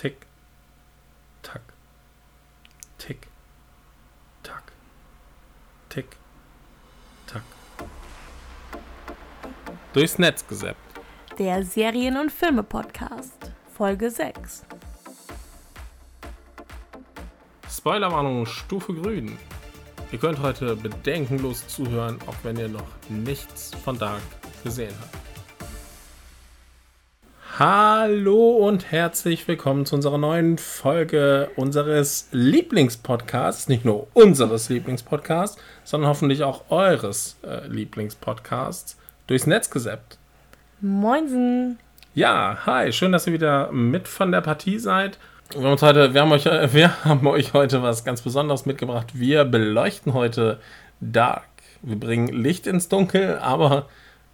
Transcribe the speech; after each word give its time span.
Tick, 0.00 0.16
tack, 1.42 1.60
tick, 2.96 3.28
tack, 4.42 4.72
tick, 5.90 6.16
tack. 7.26 7.42
Durchs 9.92 10.18
Netz 10.18 10.46
gesäppt. 10.48 10.78
Der 11.38 11.62
Serien- 11.64 12.16
und 12.16 12.32
Filme-Podcast, 12.32 13.52
Folge 13.76 14.10
6. 14.10 14.64
Spoilerwarnung 17.70 18.46
Stufe 18.46 18.94
Grün. 18.94 19.36
Ihr 20.10 20.18
könnt 20.18 20.40
heute 20.40 20.76
bedenkenlos 20.76 21.68
zuhören, 21.68 22.18
auch 22.26 22.36
wenn 22.42 22.56
ihr 22.56 22.68
noch 22.68 22.88
nichts 23.10 23.72
von 23.84 23.98
Dark 23.98 24.22
gesehen 24.64 24.94
habt. 24.98 25.19
Hallo 27.60 28.52
und 28.52 28.90
herzlich 28.90 29.46
willkommen 29.46 29.84
zu 29.84 29.94
unserer 29.94 30.16
neuen 30.16 30.56
Folge 30.56 31.50
unseres 31.56 32.26
Lieblingspodcasts. 32.32 33.68
Nicht 33.68 33.84
nur 33.84 34.06
unseres 34.14 34.70
Lieblingspodcasts, 34.70 35.60
sondern 35.84 36.08
hoffentlich 36.08 36.42
auch 36.42 36.70
eures 36.70 37.36
äh, 37.46 37.66
Lieblingspodcasts 37.66 38.96
durchs 39.26 39.46
Netz 39.46 39.68
gesäppt. 39.68 40.16
Moinsen. 40.80 41.78
Ja, 42.14 42.60
hi, 42.64 42.94
schön, 42.94 43.12
dass 43.12 43.26
ihr 43.26 43.34
wieder 43.34 43.70
mit 43.72 44.08
von 44.08 44.32
der 44.32 44.40
Partie 44.40 44.78
seid. 44.78 45.18
Wir 45.50 45.60
haben, 45.60 45.72
uns 45.72 45.82
heute, 45.82 46.14
wir, 46.14 46.22
haben 46.22 46.32
euch, 46.32 46.46
wir 46.46 47.04
haben 47.04 47.26
euch 47.26 47.52
heute 47.52 47.82
was 47.82 48.06
ganz 48.06 48.22
Besonderes 48.22 48.64
mitgebracht. 48.64 49.08
Wir 49.12 49.44
beleuchten 49.44 50.14
heute 50.14 50.60
Dark. 51.02 51.44
Wir 51.82 52.00
bringen 52.00 52.28
Licht 52.28 52.66
ins 52.66 52.88
Dunkel, 52.88 53.36
aber 53.36 53.86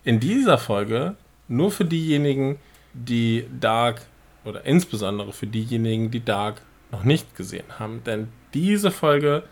in 0.04 0.20
dieser 0.20 0.58
Folge 0.58 1.16
nur 1.48 1.72
für 1.72 1.84
diejenigen, 1.84 2.60
die 3.04 3.46
Dark 3.60 4.02
oder 4.44 4.64
insbesondere 4.64 5.32
für 5.32 5.46
diejenigen, 5.46 6.10
die 6.10 6.24
Dark 6.24 6.62
noch 6.90 7.04
nicht 7.04 7.36
gesehen 7.36 7.78
haben. 7.78 8.02
Denn 8.04 8.28
diese 8.54 8.90
Folge 8.90 9.42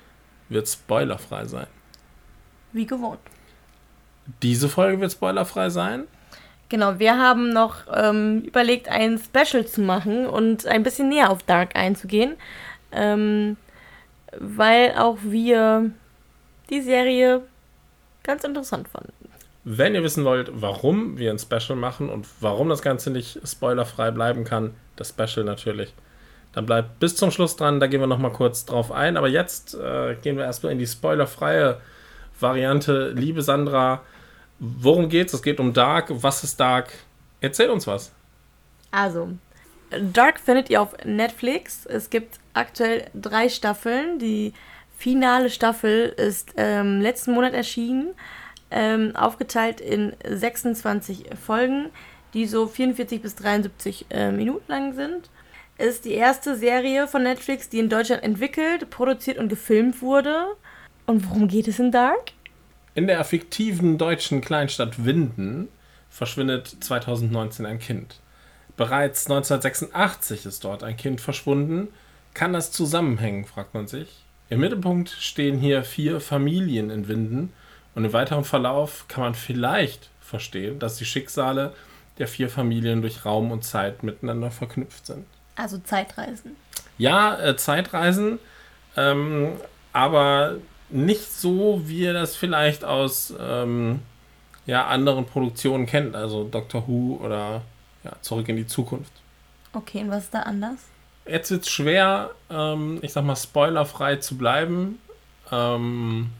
wird 0.49 0.69
spoilerfrei 0.69 1.45
sein. 1.47 1.67
Wie 2.73 2.87
gewohnt. 2.87 3.21
Diese 4.43 4.69
Folge 4.69 5.01
wird 5.01 5.13
spoilerfrei 5.13 5.69
sein. 5.69 6.05
Genau, 6.69 6.99
wir 6.99 7.19
haben 7.19 7.51
noch 7.51 7.83
ähm, 7.93 8.41
überlegt, 8.41 8.89
ein 8.89 9.19
Special 9.19 9.67
zu 9.67 9.83
machen 9.83 10.27
und 10.27 10.67
ein 10.67 10.83
bisschen 10.83 11.09
näher 11.09 11.31
auf 11.31 11.43
Dark 11.43 11.77
einzugehen, 11.77 12.37
ähm, 12.91 13.57
weil 14.39 14.95
auch 14.97 15.19
wir 15.23 15.91
die 16.71 16.81
Serie 16.81 17.43
ganz 18.23 18.45
interessant 18.45 18.89
fanden. 18.89 19.24
Wenn 19.65 19.95
ihr 19.95 20.03
wissen 20.03 20.25
wollt, 20.25 20.51
warum 20.53 21.17
wir 21.17 21.31
ein 21.31 21.39
Special 21.39 21.77
machen 21.77 22.11
und 22.11 22.27
warum 22.41 22.69
das 22.69 22.83
Ganze 22.83 23.11
nicht 23.11 23.41
spoilerfrei 23.47 24.11
bleiben 24.11 24.45
kann, 24.45 24.75
das 24.97 25.09
Special 25.09 25.45
natürlich, 25.45 25.95
dann 26.53 26.67
bleibt 26.67 27.01
bis 27.01 27.17
zum 27.17 27.31
Schluss 27.31 27.57
dran, 27.57 27.81
da 27.81 27.87
gehen 27.87 28.01
wir 28.01 28.07
nochmal 28.07 28.33
kurz 28.33 28.67
drauf 28.67 28.93
ein. 28.93 29.17
Aber 29.17 29.29
jetzt 29.29 29.75
äh, 29.75 30.17
gehen 30.17 30.37
wir 30.37 30.45
erstmal 30.45 30.73
in 30.73 30.79
die 30.79 30.87
spoilerfreie 30.87 31.81
Variante. 32.39 33.11
Liebe 33.17 33.41
Sandra, 33.43 34.03
worum 34.59 35.09
geht's? 35.09 35.33
Es 35.33 35.43
geht 35.43 35.59
um 35.59 35.73
Dark. 35.73 36.09
Was 36.11 36.45
ist 36.45 36.61
Dark? 36.61 36.93
Erzähl 37.41 37.71
uns 37.71 37.87
was. 37.87 38.13
Also, 38.91 39.31
Dark 40.13 40.39
findet 40.39 40.69
ihr 40.69 40.83
auf 40.83 40.95
Netflix. 41.05 41.87
Es 41.87 42.11
gibt 42.11 42.39
aktuell 42.53 43.07
drei 43.15 43.49
Staffeln. 43.49 44.19
Die 44.19 44.53
finale 44.97 45.49
Staffel 45.49 46.15
ist 46.17 46.53
ähm, 46.57 47.01
letzten 47.01 47.33
Monat 47.33 47.55
erschienen 47.55 48.15
ähm, 48.75 49.15
aufgeteilt 49.15 49.81
in 49.81 50.15
26 50.29 51.31
Folgen, 51.41 51.91
die 52.35 52.47
so 52.47 52.67
44 52.67 53.23
bis 53.23 53.37
73 53.37 54.07
äh, 54.11 54.33
Minuten 54.33 54.71
lang 54.71 54.95
sind. 54.95 55.31
Ist 55.79 56.05
die 56.05 56.13
erste 56.13 56.57
Serie 56.57 57.07
von 57.09 57.23
Netflix, 57.23 57.69
die 57.69 57.79
in 57.79 57.89
Deutschland 57.89 58.23
entwickelt, 58.23 58.91
produziert 58.91 59.39
und 59.39 59.49
gefilmt 59.49 60.03
wurde. 60.03 60.47
Und 61.07 61.29
worum 61.29 61.49
geht 61.49 61.69
es 61.69 61.79
in 61.79 61.93
Dark? 61.93 62.33
In 62.95 63.07
der 63.07 63.25
fiktiven 63.25 63.99
deutschen 63.99 64.41
Kleinstadt 64.41 65.05
Winden 65.05 65.69
verschwindet 66.11 66.77
2019 66.81 67.67
ein 67.67 67.79
Kind. 67.79 68.21
Bereits 68.77 69.27
1986 69.27 70.47
ist 70.47 70.65
dort 70.65 70.83
ein 70.83 70.97
Kind 70.97 71.21
verschwunden. 71.21 71.89
Kann 72.35 72.53
das 72.53 72.73
zusammenhängen, 72.73 73.45
fragt 73.45 73.75
man 73.75 73.87
sich. 73.87 74.25
Im 74.49 74.61
Mittelpunkt 74.61 75.11
stehen 75.11 75.59
hier 75.59 75.85
vier 75.85 76.21
Familien 76.21 76.91
in 76.91 77.09
Winden 77.09 77.53
und 77.95 78.05
im 78.05 78.13
weiteren 78.13 78.45
Verlauf 78.45 79.07
kann 79.09 79.23
man 79.23 79.35
vielleicht 79.35 80.11
verstehen, 80.21 80.79
dass 80.79 80.97
die 80.97 81.05
Schicksale 81.05 81.73
der 82.19 82.29
vier 82.29 82.49
Familien 82.49 83.03
durch 83.03 83.25
Raum 83.25 83.51
und 83.51 83.65
Zeit 83.65 84.03
miteinander 84.03 84.51
verknüpft 84.51 85.07
sind. 85.07 85.27
Also 85.57 85.79
Zeitreisen. 85.79 86.57
Ja, 86.99 87.39
äh, 87.39 87.57
Zeitreisen, 87.57 88.39
ähm, 88.97 89.53
aber 89.93 90.57
nicht 90.91 91.33
so, 91.33 91.83
wie 91.85 92.01
ihr 92.01 92.13
das 92.13 92.37
vielleicht 92.37 92.85
aus 92.85 93.35
ähm, 93.39 94.01
ja, 94.67 94.87
anderen 94.87 95.27
Produktionen 95.27 95.87
kennt, 95.87 96.15
also 96.15 96.45
Doctor 96.45 96.87
Who 96.87 97.21
oder 97.23 97.63
ja, 98.05 98.13
Zurück 98.21 98.49
in 98.49 98.57
die 98.57 98.67
Zukunft. 98.67 99.13
Okay, 99.73 100.03
und 100.03 100.11
was 100.11 100.25
ist 100.25 100.35
da 100.35 100.41
anders? 100.41 100.79
Jetzt 101.27 101.51
wird 101.51 101.63
es 101.63 101.71
schwer, 101.71 102.31
ähm, 102.51 102.99
ich 103.03 103.13
sag 103.13 103.25
mal, 103.25 103.37
spoilerfrei 103.37 104.17
zu 104.17 104.37
bleiben. 104.37 105.01
Ähm, 105.51 106.31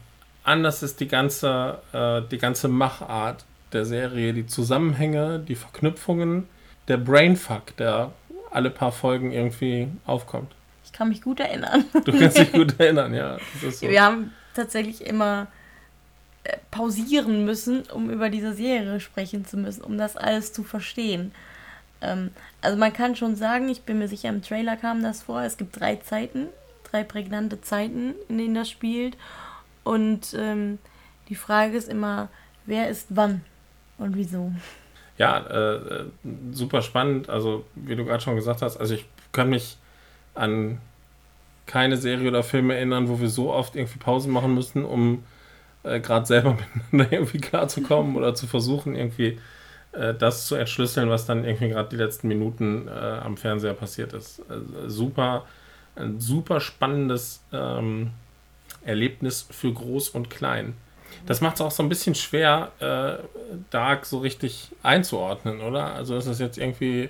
anders 0.45 0.83
ist 0.83 0.99
die 0.99 1.07
ganze, 1.07 1.79
äh, 1.91 2.21
die 2.29 2.37
ganze 2.37 2.67
Machart 2.67 3.45
der 3.73 3.85
Serie, 3.85 4.33
die 4.33 4.47
Zusammenhänge, 4.47 5.39
die 5.39 5.55
Verknüpfungen, 5.55 6.47
der 6.87 6.97
Brainfuck, 6.97 7.75
der 7.77 8.11
alle 8.51 8.69
paar 8.69 8.91
Folgen 8.91 9.31
irgendwie 9.31 9.89
aufkommt. 10.05 10.53
Ich 10.85 10.93
kann 10.93 11.09
mich 11.09 11.21
gut 11.21 11.39
erinnern. 11.39 11.85
Du 12.05 12.17
kannst 12.17 12.37
dich 12.37 12.53
gut 12.53 12.75
erinnern, 12.79 13.13
ja. 13.13 13.37
So. 13.59 13.89
Wir 13.89 14.03
haben 14.03 14.31
tatsächlich 14.53 15.05
immer 15.05 15.47
äh, 16.43 16.57
pausieren 16.71 17.43
müssen, 17.43 17.83
um 17.93 18.09
über 18.09 18.29
diese 18.29 18.53
Serie 18.53 18.99
sprechen 18.99 19.45
zu 19.45 19.57
müssen, 19.57 19.83
um 19.83 19.97
das 19.97 20.15
alles 20.15 20.53
zu 20.53 20.63
verstehen. 20.63 21.33
Ähm, 22.01 22.31
also 22.61 22.77
man 22.77 22.93
kann 22.93 23.15
schon 23.15 23.35
sagen, 23.35 23.67
ich 23.67 23.81
bin 23.81 23.99
mir 23.99 24.07
sicher, 24.07 24.29
im 24.29 24.41
Trailer 24.41 24.77
kam 24.77 25.03
das 25.03 25.23
vor, 25.23 25.41
es 25.41 25.57
gibt 25.57 25.79
drei 25.79 25.97
Zeiten, 25.97 26.47
drei 26.89 27.03
prägnante 27.03 27.61
Zeiten, 27.61 28.13
in 28.29 28.37
denen 28.37 28.55
das 28.55 28.69
spielt. 28.69 29.17
Und 29.85 30.35
ähm, 30.37 30.79
die 31.29 31.35
Frage 31.35 31.77
ist 31.77 31.87
immer, 31.87 32.27
wer 32.65 32.89
ist 32.89 33.07
wann 33.11 33.41
und 33.97 34.17
wieso? 34.17 34.51
Ja, 35.17 35.39
äh, 35.47 36.05
super 36.51 36.81
spannend. 36.81 37.29
Also, 37.29 37.65
wie 37.75 37.95
du 37.95 38.03
gerade 38.03 38.21
schon 38.21 38.35
gesagt 38.35 38.61
hast, 38.61 38.77
also 38.77 38.95
ich 38.95 39.05
kann 39.31 39.49
mich 39.49 39.77
an 40.33 40.79
keine 41.67 41.97
Serie 41.97 42.27
oder 42.27 42.43
Film 42.43 42.69
erinnern, 42.71 43.07
wo 43.07 43.19
wir 43.19 43.29
so 43.29 43.53
oft 43.53 43.75
irgendwie 43.75 43.99
Pausen 43.99 44.31
machen 44.31 44.53
müssen, 44.53 44.83
um 44.83 45.23
äh, 45.83 45.99
gerade 45.99 46.25
selber 46.25 46.57
miteinander 46.73 47.13
irgendwie 47.13 47.37
klarzukommen 47.37 48.15
oder 48.15 48.33
zu 48.33 48.47
versuchen, 48.47 48.95
irgendwie 48.95 49.39
äh, 49.93 50.15
das 50.15 50.47
zu 50.47 50.55
entschlüsseln, 50.55 51.09
was 51.09 51.27
dann 51.27 51.45
irgendwie 51.45 51.69
gerade 51.69 51.89
die 51.89 51.95
letzten 51.95 52.27
Minuten 52.27 52.87
äh, 52.87 52.91
am 52.91 53.37
Fernseher 53.37 53.75
passiert 53.75 54.13
ist. 54.13 54.41
Also, 54.49 54.89
super, 54.89 55.45
ein 55.95 56.19
super 56.19 56.59
spannendes 56.59 57.43
ähm, 57.53 58.11
Erlebnis 58.85 59.47
für 59.51 59.73
groß 59.73 60.09
und 60.09 60.29
klein. 60.29 60.75
Das 61.25 61.41
macht 61.41 61.55
es 61.55 61.61
auch 61.61 61.71
so 61.71 61.81
ein 61.81 61.89
bisschen 61.89 62.15
schwer, 62.15 62.71
äh, 62.79 63.23
Dark 63.71 64.05
so 64.05 64.19
richtig 64.19 64.69
einzuordnen, 64.83 65.61
oder? 65.61 65.93
Also 65.93 66.17
ist 66.17 66.27
das 66.27 66.39
jetzt 66.39 66.57
irgendwie 66.57 67.09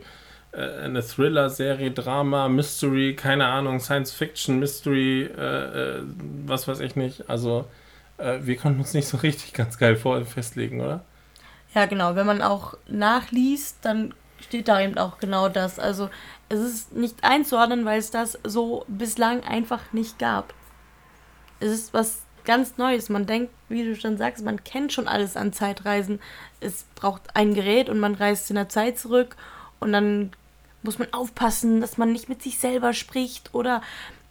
äh, 0.52 0.84
eine 0.84 1.06
Thriller-Serie, 1.06 1.92
Drama, 1.92 2.48
Mystery, 2.48 3.16
keine 3.16 3.46
Ahnung, 3.46 3.80
Science-Fiction, 3.80 4.60
Mystery, 4.60 5.24
äh, 5.24 5.98
äh 5.98 6.02
was 6.46 6.68
weiß 6.68 6.80
ich 6.80 6.96
nicht. 6.96 7.30
Also 7.30 7.66
äh, 8.18 8.40
wir 8.42 8.56
konnten 8.56 8.80
uns 8.80 8.94
nicht 8.94 9.08
so 9.08 9.18
richtig 9.18 9.54
ganz 9.54 9.78
geil 9.78 9.98
vor 9.98 10.24
festlegen, 10.26 10.82
oder? 10.82 11.04
Ja, 11.74 11.86
genau. 11.86 12.16
Wenn 12.16 12.26
man 12.26 12.42
auch 12.42 12.78
nachliest, 12.88 13.80
dann 13.82 14.14
steht 14.40 14.70
da 14.70 14.80
eben 14.80 14.98
auch 14.98 15.18
genau 15.18 15.50
das. 15.50 15.78
Also 15.78 16.10
es 16.48 16.60
ist 16.60 16.96
nicht 16.96 17.24
einzuordnen, 17.24 17.84
weil 17.84 18.00
es 18.00 18.12
das 18.12 18.40
so 18.46 18.86
bislang 18.88 19.44
einfach 19.44 19.82
nicht 19.92 20.20
gab 20.20 20.54
es 21.60 21.72
ist 21.72 21.94
was 21.94 22.22
ganz 22.46 22.78
Neues. 22.78 23.10
Man 23.10 23.26
denkt, 23.26 23.52
wie 23.70 23.84
du 23.84 23.96
schon 23.96 24.18
sagst, 24.18 24.44
man 24.44 24.64
kennt 24.64 24.94
schon 24.94 25.08
alles 25.08 25.36
an 25.36 25.54
Zeitreisen. 25.54 26.20
Es 26.60 26.86
braucht 26.96 27.36
ein 27.36 27.54
Gerät 27.54 27.90
und 27.90 28.00
man 28.00 28.16
reist 28.16 28.50
in 28.50 28.56
der 28.56 28.70
Zeit 28.70 28.98
zurück 28.98 29.36
und 29.80 29.92
dann 29.92 30.32
muss 30.84 31.00
man 31.00 31.12
aufpassen, 31.14 31.82
dass 31.82 31.98
man 31.98 32.12
nicht 32.12 32.30
mit 32.30 32.42
sich 32.42 32.60
selber 32.60 32.94
spricht 32.94 33.54
oder 33.54 33.82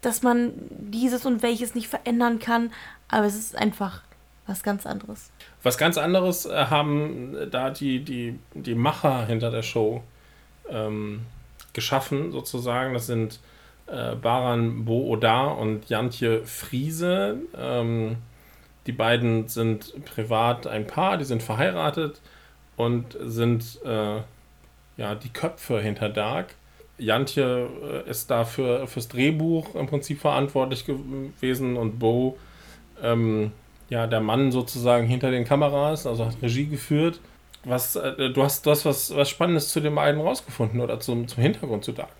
dass 0.01 0.23
man 0.23 0.53
dieses 0.71 1.27
und 1.27 1.43
welches 1.43 1.75
nicht 1.75 1.89
verändern 1.89 2.39
kann. 2.39 2.73
Aber 3.09 3.27
es 3.27 3.35
ist 3.35 3.57
einfach 3.57 4.03
was 4.47 4.63
ganz 4.63 4.87
anderes. 4.87 5.31
Was 5.63 5.79
ganz 5.79 5.99
anderes 5.99 6.47
äh, 6.47 6.67
haben 6.67 7.51
da 7.51 7.71
die, 7.71 8.05
die, 8.05 8.39
die 8.55 8.75
Macher 8.75 9.27
hinter 9.27 9.51
der 9.51 9.63
Show 9.63 10.03
ähm, 10.69 11.23
geschaffen, 11.73 12.31
sozusagen. 12.33 12.95
Das 12.95 13.07
sind 13.07 13.41
äh, 13.87 14.15
Baran 14.15 14.85
Bo-Odar 14.85 15.59
und 15.59 15.89
Jantje 15.89 16.45
Friese. 16.45 17.39
Ähm, 17.57 18.17
die 18.87 18.93
beiden 18.93 19.49
sind 19.49 20.05
privat 20.05 20.67
ein 20.67 20.87
Paar, 20.87 21.17
die 21.17 21.25
sind 21.25 21.43
verheiratet 21.43 22.21
und 22.77 23.17
sind 23.21 23.81
äh, 23.85 24.21
ja, 24.97 25.15
die 25.15 25.31
Köpfe 25.31 25.81
hinter 25.81 26.09
Dark. 26.09 26.55
Jantje 26.99 27.69
äh, 28.07 28.11
ist 28.11 28.31
da 28.31 28.45
für, 28.45 28.87
fürs 28.87 29.09
Drehbuch 29.09 29.75
im 29.75 29.87
Prinzip 29.87 30.21
verantwortlich 30.21 30.85
gewesen 30.85 31.77
und 31.77 31.99
Bo, 31.99 32.39
ähm, 33.03 33.53
ja, 33.91 34.07
der 34.07 34.21
Mann 34.21 34.53
sozusagen 34.53 35.07
hinter 35.07 35.31
den 35.31 35.45
Kameras, 35.45 36.07
also 36.07 36.27
hat 36.27 36.37
Regie 36.41 36.67
geführt. 36.67 37.21
Was, 37.65 37.97
äh, 37.97 38.31
du 38.31 38.43
hast, 38.43 38.67
du 38.67 38.71
hast 38.71 38.85
was, 38.85 39.15
was 39.15 39.29
Spannendes 39.29 39.71
zu 39.71 39.81
den 39.81 39.95
beiden 39.95 40.21
rausgefunden 40.21 40.81
oder 40.81 41.01
zum, 41.01 41.27
zum 41.27 41.43
Hintergrund 41.43 41.85
zu 41.85 41.93
Dark. 41.93 42.11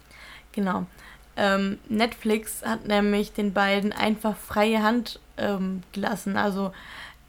Genau. 0.53 0.87
Ähm, 1.37 1.79
Netflix 1.89 2.63
hat 2.65 2.87
nämlich 2.87 3.33
den 3.33 3.53
beiden 3.53 3.93
einfach 3.93 4.37
freie 4.37 4.83
Hand 4.83 5.21
ähm, 5.37 5.83
gelassen. 5.93 6.37
Also 6.37 6.73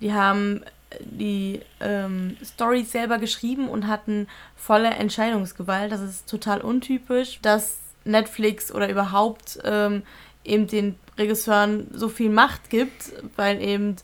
die 0.02 0.14
haben 0.14 0.62
die 1.00 1.62
ähm, 1.80 2.38
Stories 2.44 2.92
selber 2.92 3.18
geschrieben 3.18 3.68
und 3.68 3.88
hatten 3.88 4.28
volle 4.56 4.90
Entscheidungsgewalt. 4.90 5.92
Das 5.92 6.02
ist 6.02 6.30
total 6.30 6.62
untypisch, 6.62 7.40
dass 7.42 7.80
Netflix 8.04 8.72
oder 8.72 8.90
überhaupt 8.90 9.60
ähm, 9.64 10.04
eben 10.44 10.68
den 10.68 10.96
Regisseuren 11.18 11.88
so 11.94 12.10
viel 12.10 12.30
Macht 12.30 12.70
gibt, 12.70 13.14
weil 13.36 13.62
eben 13.62 13.96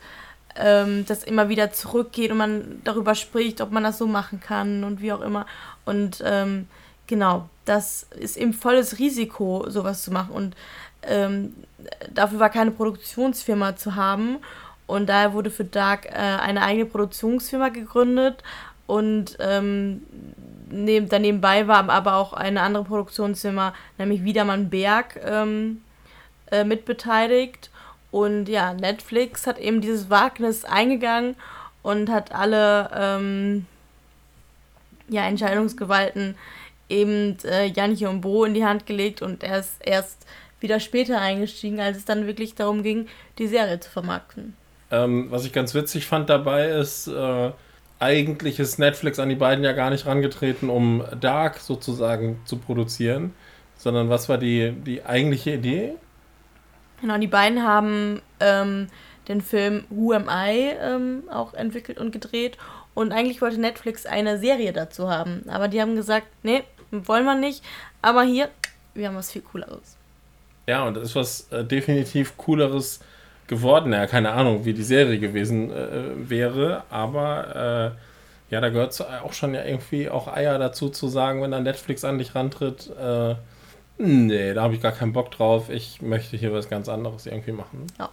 ähm, 0.55 1.05
das 1.05 1.23
immer 1.23 1.49
wieder 1.49 1.71
zurückgeht 1.71 2.31
und 2.31 2.37
man 2.37 2.81
darüber 2.83 3.15
spricht, 3.15 3.61
ob 3.61 3.71
man 3.71 3.83
das 3.83 3.97
so 3.97 4.07
machen 4.07 4.39
kann 4.39 4.83
und 4.83 5.01
wie 5.01 5.13
auch 5.13 5.21
immer. 5.21 5.45
Und 5.85 6.21
ähm, 6.25 6.67
genau, 7.11 7.49
das 7.65 8.03
ist 8.17 8.37
eben 8.37 8.53
volles 8.53 8.97
Risiko, 8.97 9.65
sowas 9.67 10.01
zu 10.01 10.11
machen. 10.11 10.31
Und 10.31 10.55
ähm, 11.03 11.53
dafür 12.09 12.39
war 12.39 12.49
keine 12.49 12.71
Produktionsfirma 12.71 13.75
zu 13.75 13.95
haben. 13.95 14.37
Und 14.87 15.09
daher 15.09 15.33
wurde 15.33 15.51
für 15.51 15.65
Dark 15.65 16.05
äh, 16.05 16.11
eine 16.11 16.63
eigene 16.63 16.85
Produktionsfirma 16.85 17.67
gegründet. 17.67 18.43
Und 18.87 19.35
ähm, 19.41 20.03
neben, 20.69 21.09
danebenbei 21.09 21.67
war 21.67 21.89
aber 21.89 22.15
auch 22.15 22.31
eine 22.31 22.61
andere 22.61 22.85
Produktionsfirma, 22.85 23.73
nämlich 23.97 24.23
Wiedermann 24.23 24.69
Berg, 24.69 25.19
ähm, 25.25 25.81
äh, 26.49 26.63
mitbeteiligt. 26.63 27.71
Und 28.09 28.47
ja, 28.47 28.73
Netflix 28.73 29.47
hat 29.47 29.59
eben 29.59 29.81
dieses 29.81 30.09
Wagnis 30.09 30.63
eingegangen 30.63 31.35
und 31.83 32.09
hat 32.09 32.31
alle 32.31 32.89
ähm, 32.95 33.65
ja, 35.09 35.23
Entscheidungsgewalten 35.23 36.35
eben 36.91 37.37
äh, 37.43 37.67
Janche 37.67 38.09
und 38.09 38.21
Bo 38.21 38.43
in 38.43 38.53
die 38.53 38.65
Hand 38.65 38.85
gelegt 38.85 39.21
und 39.21 39.43
er 39.43 39.59
ist 39.59 39.75
erst 39.79 40.27
wieder 40.59 40.79
später 40.79 41.19
eingestiegen, 41.19 41.79
als 41.79 41.97
es 41.97 42.05
dann 42.05 42.27
wirklich 42.27 42.53
darum 42.53 42.83
ging, 42.83 43.07
die 43.39 43.47
Serie 43.47 43.79
zu 43.79 43.89
vermarkten. 43.89 44.55
Ähm, 44.91 45.27
was 45.31 45.45
ich 45.45 45.53
ganz 45.53 45.73
witzig 45.73 46.05
fand 46.05 46.29
dabei 46.29 46.69
ist, 46.69 47.07
äh, 47.07 47.51
eigentlich 47.99 48.59
ist 48.59 48.77
Netflix 48.77 49.19
an 49.19 49.29
die 49.29 49.35
beiden 49.35 49.63
ja 49.63 49.73
gar 49.73 49.89
nicht 49.89 50.05
rangetreten, 50.05 50.69
um 50.69 51.03
Dark 51.19 51.59
sozusagen 51.59 52.39
zu 52.45 52.57
produzieren, 52.57 53.33
sondern 53.77 54.09
was 54.09 54.27
war 54.27 54.37
die, 54.37 54.71
die 54.71 55.03
eigentliche 55.05 55.53
Idee? 55.53 55.93
Genau, 56.99 57.17
die 57.17 57.27
beiden 57.27 57.63
haben 57.63 58.21
ähm, 58.39 58.87
den 59.27 59.41
Film 59.41 59.85
Who 59.89 60.13
Am 60.13 60.29
I 60.29 60.71
ähm, 60.79 61.23
auch 61.31 61.53
entwickelt 61.53 61.99
und 61.99 62.11
gedreht 62.11 62.57
und 62.93 63.11
eigentlich 63.11 63.41
wollte 63.41 63.59
Netflix 63.59 64.05
eine 64.05 64.37
Serie 64.37 64.73
dazu 64.73 65.09
haben, 65.09 65.43
aber 65.47 65.67
die 65.67 65.81
haben 65.81 65.95
gesagt, 65.95 66.27
nee, 66.43 66.63
wollen 66.91 67.25
wir 67.25 67.35
nicht, 67.35 67.63
aber 68.01 68.23
hier, 68.23 68.49
wir 68.93 69.07
haben 69.07 69.15
was 69.15 69.31
viel 69.31 69.41
Cooleres. 69.41 69.97
Ja, 70.67 70.85
und 70.85 70.95
das 70.95 71.03
ist 71.03 71.15
was 71.15 71.51
äh, 71.51 71.63
definitiv 71.63 72.37
Cooleres 72.37 72.99
geworden. 73.47 73.93
Ja, 73.93 74.07
keine 74.07 74.31
Ahnung, 74.31 74.65
wie 74.65 74.73
die 74.73 74.83
Serie 74.83 75.19
gewesen 75.19 75.71
äh, 75.71 76.29
wäre, 76.29 76.83
aber 76.89 77.95
äh, 78.49 78.53
ja, 78.53 78.59
da 78.61 78.69
gehört 78.69 78.99
auch 79.23 79.33
schon 79.33 79.53
ja 79.53 79.63
irgendwie 79.63 80.09
auch 80.09 80.27
Eier 80.27 80.59
dazu 80.59 80.89
zu 80.89 81.07
sagen, 81.07 81.41
wenn 81.41 81.51
dann 81.51 81.63
Netflix 81.63 82.03
an 82.03 82.17
dich 82.17 82.35
rantritt, 82.35 82.89
äh, 82.99 83.35
nee, 83.97 84.53
da 84.53 84.63
habe 84.63 84.75
ich 84.75 84.81
gar 84.81 84.91
keinen 84.91 85.13
Bock 85.13 85.31
drauf, 85.31 85.69
ich 85.69 86.01
möchte 86.01 86.37
hier 86.37 86.53
was 86.53 86.69
ganz 86.69 86.89
anderes 86.89 87.25
irgendwie 87.25 87.53
machen. 87.53 87.87
Ja. 87.97 88.09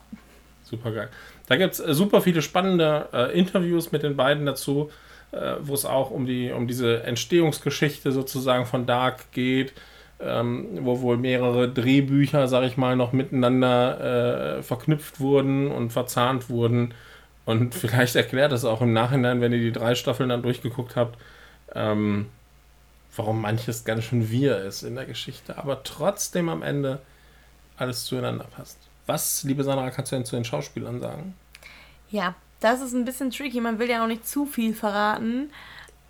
Super 0.63 0.93
geil. 0.93 1.09
Da 1.47 1.57
gibt 1.57 1.75
es 1.75 1.81
äh, 1.81 1.95
super 1.95 2.21
viele 2.21 2.43
spannende 2.43 3.09
äh, 3.13 3.39
Interviews 3.39 3.91
mit 3.91 4.03
den 4.03 4.17
beiden 4.17 4.47
dazu 4.47 4.91
äh, 5.33 5.57
wo 5.61 5.75
es 5.75 5.85
auch 5.85 6.11
um, 6.11 6.27
die, 6.27 6.51
um 6.53 6.67
diese 6.67 7.03
Entstehungsgeschichte 7.03 8.13
sozusagen 8.13 8.67
von 8.67 8.87
Dark 8.87 9.31
geht, 9.33 9.73
ähm, 10.21 10.67
wo 10.81 11.01
wohl 11.01 11.17
mehrere 11.17 11.69
Drehbücher, 11.69 12.49
sag 12.49 12.65
ich 12.65 12.77
mal, 12.77 12.97
noch 12.97 13.13
miteinander 13.13 14.59
äh, 14.59 14.63
verknüpft 14.63 15.21
wurden 15.21 15.71
und 15.71 15.91
verzahnt 15.91 16.51
wurden. 16.51 16.95
Und 17.45 17.75
vielleicht 17.75 18.17
erklärt 18.17 18.53
es 18.53 18.65
auch 18.65 18.81
im 18.81 18.93
Nachhinein, 18.93 19.41
wenn 19.41 19.53
ihr 19.53 19.61
die 19.61 19.73
drei 19.73 19.95
Staffeln 19.95 20.29
dann 20.29 20.43
durchgeguckt 20.43 20.97
habt, 20.97 21.19
ähm, 21.75 22.27
warum 23.15 23.41
manches 23.43 23.85
ganz 23.85 24.05
schön 24.05 24.31
wir 24.31 24.59
ist 24.59 24.83
in 24.83 24.95
der 24.95 25.05
Geschichte, 25.05 25.59
aber 25.59 25.83
trotzdem 25.83 26.49
am 26.49 26.63
Ende 26.63 27.01
alles 27.77 28.05
zueinander 28.05 28.47
passt. 28.57 28.79
Was, 29.07 29.43
liebe 29.45 29.65
Sandra, 29.65 29.91
kannst 29.91 30.13
du 30.13 30.17
denn 30.17 30.25
zu 30.25 30.37
den 30.37 30.45
Schauspielern 30.45 31.01
sagen? 31.01 31.35
Ja, 32.11 32.35
das 32.61 32.81
ist 32.81 32.93
ein 32.93 33.05
bisschen 33.05 33.31
tricky. 33.31 33.61
Man 33.61 33.79
will 33.79 33.89
ja 33.89 34.03
auch 34.03 34.09
nicht 34.09 34.27
zu 34.27 34.47
viel 34.47 34.75
verraten. 34.75 35.51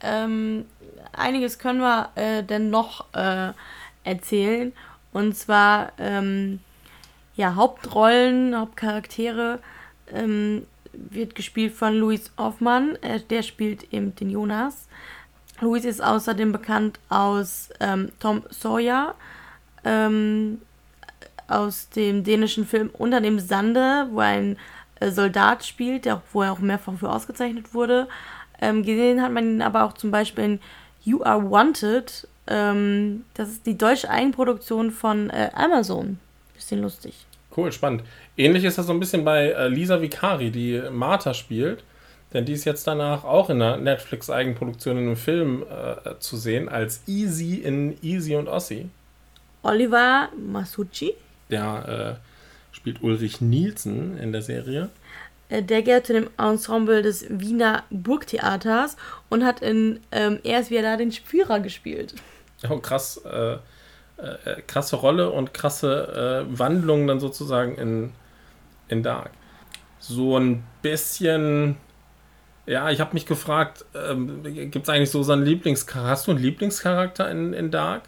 Ähm, 0.00 0.64
einiges 1.12 1.58
können 1.58 1.80
wir 1.80 2.10
äh, 2.14 2.42
denn 2.42 2.70
noch 2.70 3.12
äh, 3.14 3.52
erzählen. 4.04 4.72
Und 5.12 5.36
zwar, 5.36 5.92
ähm, 5.98 6.60
ja, 7.34 7.54
Hauptrollen, 7.54 8.58
Hauptcharaktere 8.58 9.58
ähm, 10.12 10.66
wird 10.92 11.34
gespielt 11.34 11.74
von 11.74 11.94
Louis 11.94 12.30
Hoffmann. 12.38 12.96
Äh, 13.02 13.20
der 13.20 13.42
spielt 13.42 13.92
eben 13.92 14.14
den 14.14 14.30
Jonas. 14.30 14.88
Louis 15.60 15.84
ist 15.84 16.02
außerdem 16.02 16.52
bekannt 16.52 17.00
aus 17.08 17.70
ähm, 17.80 18.12
Tom 18.20 18.44
Sawyer, 18.50 19.14
ähm, 19.84 20.60
aus 21.48 21.88
dem 21.90 22.22
dänischen 22.22 22.64
Film 22.64 22.90
Unter 22.92 23.20
dem 23.20 23.40
Sande, 23.40 24.06
wo 24.12 24.20
ein 24.20 24.56
Soldat 25.00 25.64
spielt, 25.64 26.04
der, 26.04 26.22
wo 26.32 26.42
er 26.42 26.52
auch 26.52 26.58
mehrfach 26.58 26.94
für 26.98 27.10
ausgezeichnet 27.10 27.74
wurde. 27.74 28.08
Ähm, 28.60 28.82
gesehen 28.82 29.22
hat 29.22 29.32
man 29.32 29.44
ihn 29.44 29.62
aber 29.62 29.84
auch 29.84 29.92
zum 29.92 30.10
Beispiel 30.10 30.44
in 30.44 30.60
You 31.04 31.22
Are 31.22 31.50
Wanted. 31.50 32.26
Ähm, 32.46 33.24
das 33.34 33.50
ist 33.50 33.66
die 33.66 33.78
deutsche 33.78 34.10
Eigenproduktion 34.10 34.90
von 34.90 35.30
äh, 35.30 35.50
Amazon. 35.54 36.18
Bisschen 36.54 36.82
lustig. 36.82 37.26
Cool, 37.56 37.72
spannend. 37.72 38.02
Ähnlich 38.36 38.64
ist 38.64 38.78
das 38.78 38.86
so 38.86 38.92
ein 38.92 39.00
bisschen 39.00 39.24
bei 39.24 39.50
äh, 39.50 39.68
Lisa 39.68 40.00
Vicari, 40.00 40.50
die 40.50 40.82
Martha 40.90 41.34
spielt. 41.34 41.82
Denn 42.32 42.44
die 42.44 42.52
ist 42.52 42.64
jetzt 42.66 42.86
danach 42.86 43.24
auch 43.24 43.48
in 43.48 43.62
einer 43.62 43.78
Netflix-Eigenproduktion 43.78 44.98
in 44.98 45.04
einem 45.04 45.16
Film 45.16 45.62
äh, 45.62 46.18
zu 46.18 46.36
sehen, 46.36 46.68
als 46.68 47.02
Easy 47.06 47.54
in 47.54 47.96
Easy 48.02 48.36
und 48.36 48.48
Ossi. 48.48 48.90
Oliver 49.62 50.28
Masucci. 50.36 51.14
Der 51.50 52.18
äh, 52.20 52.27
spielt 52.78 53.02
Ulrich 53.02 53.40
Nielsen 53.40 54.16
in 54.18 54.32
der 54.32 54.42
Serie. 54.42 54.88
Äh, 55.48 55.62
der 55.62 55.82
gehört 55.82 56.06
zu 56.06 56.12
dem 56.12 56.30
Ensemble 56.38 57.02
des 57.02 57.26
Wiener 57.28 57.82
Burgtheaters 57.90 58.96
und 59.28 59.44
hat 59.44 59.60
in 59.60 60.00
ähm, 60.12 60.38
Er 60.44 60.60
ist 60.60 60.70
wieder 60.70 60.82
da 60.82 60.96
den 60.96 61.12
Spürer 61.12 61.60
gespielt. 61.60 62.14
Oh, 62.68 62.78
krass. 62.78 63.18
Äh, 63.24 63.56
äh, 64.18 64.62
krasse 64.66 64.96
Rolle 64.96 65.30
und 65.30 65.54
krasse 65.54 66.46
äh, 66.48 66.58
Wandlung 66.58 67.06
dann 67.06 67.20
sozusagen 67.20 67.76
in, 67.76 68.12
in 68.88 69.02
Dark. 69.02 69.30
So 70.00 70.36
ein 70.38 70.64
bisschen. 70.82 71.76
Ja, 72.66 72.90
ich 72.90 73.00
habe 73.00 73.14
mich 73.14 73.24
gefragt, 73.26 73.84
ähm, 73.94 74.42
gibt 74.42 74.76
es 74.76 74.88
eigentlich 74.88 75.10
so 75.10 75.22
seinen 75.22 75.44
Lieblingscharakter? 75.44 76.10
Hast 76.10 76.26
du 76.26 76.32
einen 76.32 76.40
Lieblingscharakter 76.40 77.30
in, 77.30 77.54
in 77.54 77.70
Dark? 77.70 78.02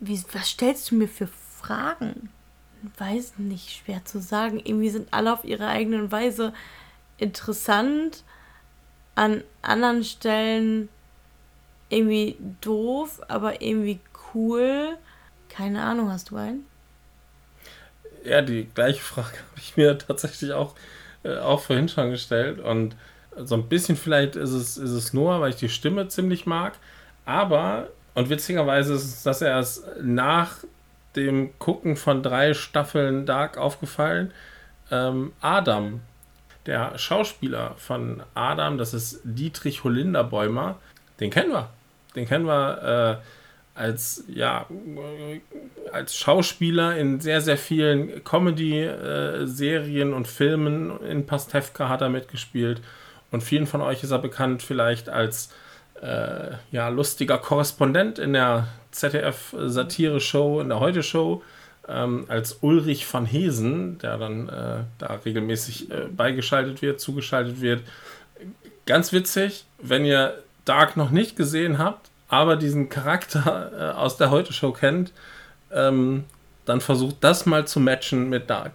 Wie, 0.00 0.20
was 0.32 0.48
stellst 0.48 0.90
du 0.90 0.96
mir 0.96 1.08
für 1.08 1.28
Fragen? 1.60 2.30
Weiß 2.98 3.34
nicht, 3.38 3.70
schwer 3.70 4.04
zu 4.04 4.20
sagen. 4.20 4.60
Irgendwie 4.62 4.90
sind 4.90 5.12
alle 5.12 5.32
auf 5.32 5.44
ihre 5.44 5.66
eigene 5.66 6.10
Weise 6.10 6.52
interessant. 7.18 8.24
An 9.14 9.42
anderen 9.62 10.04
Stellen 10.04 10.88
irgendwie 11.88 12.36
doof, 12.60 13.20
aber 13.28 13.60
irgendwie 13.60 14.00
cool. 14.32 14.96
Keine 15.48 15.82
Ahnung, 15.82 16.10
hast 16.10 16.30
du 16.30 16.36
einen? 16.36 16.64
Ja, 18.24 18.42
die 18.42 18.68
gleiche 18.74 19.00
Frage 19.00 19.28
habe 19.50 19.58
ich 19.58 19.76
mir 19.76 19.98
tatsächlich 19.98 20.52
auch, 20.52 20.74
äh, 21.24 21.36
auch 21.38 21.60
vorhin 21.60 21.88
schon 21.88 22.10
gestellt. 22.10 22.60
Und 22.60 22.96
so 23.36 23.54
ein 23.54 23.68
bisschen 23.68 23.96
vielleicht 23.96 24.36
ist 24.36 24.50
es, 24.50 24.76
ist 24.76 24.90
es 24.90 25.12
Noah, 25.12 25.40
weil 25.40 25.50
ich 25.50 25.56
die 25.56 25.68
Stimme 25.68 26.08
ziemlich 26.08 26.46
mag. 26.46 26.74
Aber, 27.24 27.88
und 28.14 28.30
witzigerweise 28.30 28.94
ist 28.94 29.04
es, 29.04 29.22
dass 29.22 29.42
er 29.42 29.58
es 29.58 29.84
nach 30.00 30.58
dem 31.16 31.58
Gucken 31.58 31.96
von 31.96 32.22
drei 32.22 32.54
Staffeln 32.54 33.26
Dark 33.26 33.58
aufgefallen. 33.58 34.32
Ähm, 34.90 35.32
Adam, 35.40 36.00
der 36.66 36.98
Schauspieler 36.98 37.74
von 37.76 38.22
Adam, 38.34 38.78
das 38.78 38.94
ist 38.94 39.20
Dietrich 39.24 39.84
Holinderbäumer, 39.84 40.76
den 41.20 41.30
kennen 41.30 41.52
wir. 41.52 41.70
Den 42.16 42.26
kennen 42.26 42.46
wir 42.46 43.20
äh, 43.20 43.80
als, 43.80 44.24
ja, 44.28 44.66
als 45.92 46.16
Schauspieler 46.16 46.96
in 46.96 47.20
sehr, 47.20 47.40
sehr 47.40 47.56
vielen 47.56 48.24
Comedy-Serien 48.24 50.12
und 50.12 50.26
Filmen. 50.28 51.00
In 51.02 51.26
Pastewka 51.26 51.88
hat 51.88 52.02
er 52.02 52.08
mitgespielt. 52.08 52.82
Und 53.30 53.42
vielen 53.42 53.66
von 53.66 53.80
euch 53.80 54.02
ist 54.02 54.10
er 54.10 54.18
bekannt 54.18 54.62
vielleicht 54.62 55.08
als 55.08 55.50
äh, 56.02 56.52
ja, 56.70 56.88
lustiger 56.88 57.38
Korrespondent 57.38 58.18
in 58.18 58.32
der 58.32 58.68
ZDF-Satire-Show, 58.92 60.60
in 60.60 60.68
der 60.68 60.80
Heute-Show, 60.80 61.42
ähm, 61.88 62.24
als 62.28 62.58
Ulrich 62.62 63.12
van 63.12 63.26
Hesen, 63.26 63.98
der 63.98 64.18
dann 64.18 64.48
äh, 64.48 64.84
da 64.98 65.20
regelmäßig 65.24 65.90
äh, 65.90 66.06
beigeschaltet 66.14 66.82
wird, 66.82 67.00
zugeschaltet 67.00 67.60
wird. 67.60 67.82
Ganz 68.86 69.12
witzig, 69.12 69.64
wenn 69.78 70.04
ihr 70.04 70.42
Dark 70.64 70.96
noch 70.96 71.10
nicht 71.10 71.36
gesehen 71.36 71.78
habt, 71.78 72.10
aber 72.28 72.56
diesen 72.56 72.88
Charakter 72.88 73.72
äh, 73.72 73.96
aus 73.96 74.16
der 74.16 74.30
Heute-Show 74.30 74.72
kennt, 74.72 75.12
ähm, 75.72 76.24
dann 76.64 76.80
versucht 76.80 77.16
das 77.20 77.46
mal 77.46 77.66
zu 77.66 77.80
matchen 77.80 78.28
mit 78.28 78.48
Dark. 78.48 78.72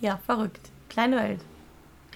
Ja, 0.00 0.18
verrückt. 0.24 0.60
Kleine 0.88 1.16
Welt. 1.16 1.40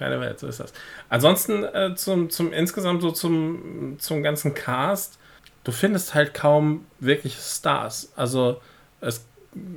Kleine 0.00 0.18
Welt, 0.18 0.38
so 0.38 0.46
ist 0.46 0.58
das. 0.58 0.72
Ansonsten 1.10 1.62
äh, 1.62 1.94
zum, 1.94 2.30
zum 2.30 2.54
insgesamt 2.54 3.02
so 3.02 3.10
zum, 3.10 3.96
zum 3.98 4.22
ganzen 4.22 4.54
Cast, 4.54 5.18
du 5.62 5.72
findest 5.72 6.14
halt 6.14 6.32
kaum 6.32 6.86
wirkliche 7.00 7.38
Stars. 7.38 8.10
Also 8.16 8.62
es 9.02 9.26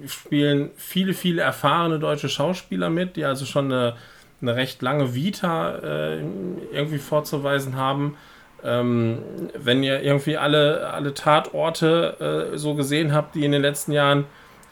spielen 0.08 0.72
viele, 0.78 1.14
viele 1.14 1.42
erfahrene 1.42 2.00
deutsche 2.00 2.30
Schauspieler 2.30 2.90
mit, 2.90 3.18
die 3.18 3.26
also 3.26 3.44
schon 3.44 3.66
eine, 3.66 3.98
eine 4.42 4.56
recht 4.56 4.82
lange 4.82 5.14
Vita 5.14 5.76
äh, 5.80 6.22
irgendwie 6.72 7.00
vorzuweisen 7.00 7.76
haben. 7.76 8.16
Ähm, 8.64 9.24
wenn 9.56 9.84
ihr 9.84 10.04
irgendwie 10.04 10.38
alle, 10.38 10.90
alle 10.90 11.14
Tatorte 11.14 12.52
äh, 12.54 12.58
so 12.58 12.76
gesehen 12.76 13.12
habt, 13.12 13.36
die 13.36 13.44
in 13.44 13.52
den 13.52 13.62
letzten 13.62 13.92
Jahren 13.92 14.24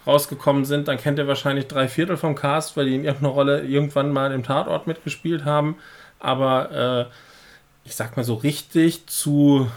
rausgekommen 0.05 0.65
sind, 0.65 0.87
dann 0.87 0.97
kennt 0.97 1.19
ihr 1.19 1.27
wahrscheinlich 1.27 1.67
drei 1.67 1.87
Viertel 1.87 2.17
vom 2.17 2.35
Cast, 2.35 2.75
weil 2.77 2.85
die 2.85 2.95
in 2.95 3.03
irgendeiner 3.03 3.33
Rolle 3.33 3.61
irgendwann 3.61 4.11
mal 4.11 4.31
im 4.31 4.43
Tatort 4.43 4.87
mitgespielt 4.87 5.45
haben. 5.45 5.77
Aber 6.19 7.09
äh, 7.09 7.85
ich 7.87 7.95
sag 7.95 8.17
mal 8.17 8.23
so 8.23 8.35
richtig 8.35 9.07
zu 9.07 9.69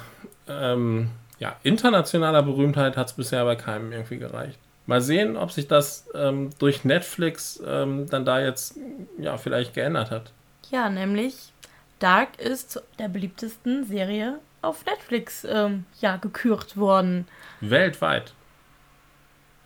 ähm, 0.49 1.11
ja, 1.39 1.57
internationaler 1.63 2.43
Berühmtheit 2.43 2.97
hat 2.97 3.09
es 3.09 3.13
bisher 3.15 3.45
bei 3.45 3.57
keinem 3.57 3.93
irgendwie 3.93 4.19
gereicht. 4.19 4.59
Mal 4.87 5.01
sehen, 5.01 5.37
ob 5.37 5.51
sich 5.51 5.67
das 5.67 6.07
ähm, 6.15 6.51
durch 6.59 6.85
Netflix 6.85 7.63
ähm, 7.67 8.07
dann 8.09 8.25
da 8.25 8.41
jetzt 8.41 8.79
ja 9.19 9.39
vielleicht 9.39 9.75
geändert 9.75 10.11
hat. 10.11 10.33
Ja, 10.71 10.91
nämlich 10.91 11.53
Dark 11.99 12.39
ist 12.39 12.83
der 12.99 13.09
beliebtesten 13.09 13.87
Serie 13.87 14.39
auf 14.61 14.85
Netflix 14.85 15.47
ähm, 15.49 15.85
ja 16.01 16.17
gekürt 16.17 16.77
worden. 16.77 17.27
Weltweit. 17.61 18.35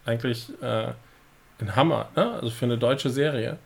Eigentlich 0.09 0.51
äh, 0.63 0.93
ein 1.61 1.77
Hammer, 1.77 2.09
ne? 2.17 2.33
Also 2.33 2.49
für 2.49 2.65
eine 2.65 2.79
deutsche 2.79 3.11
Serie. 3.11 3.59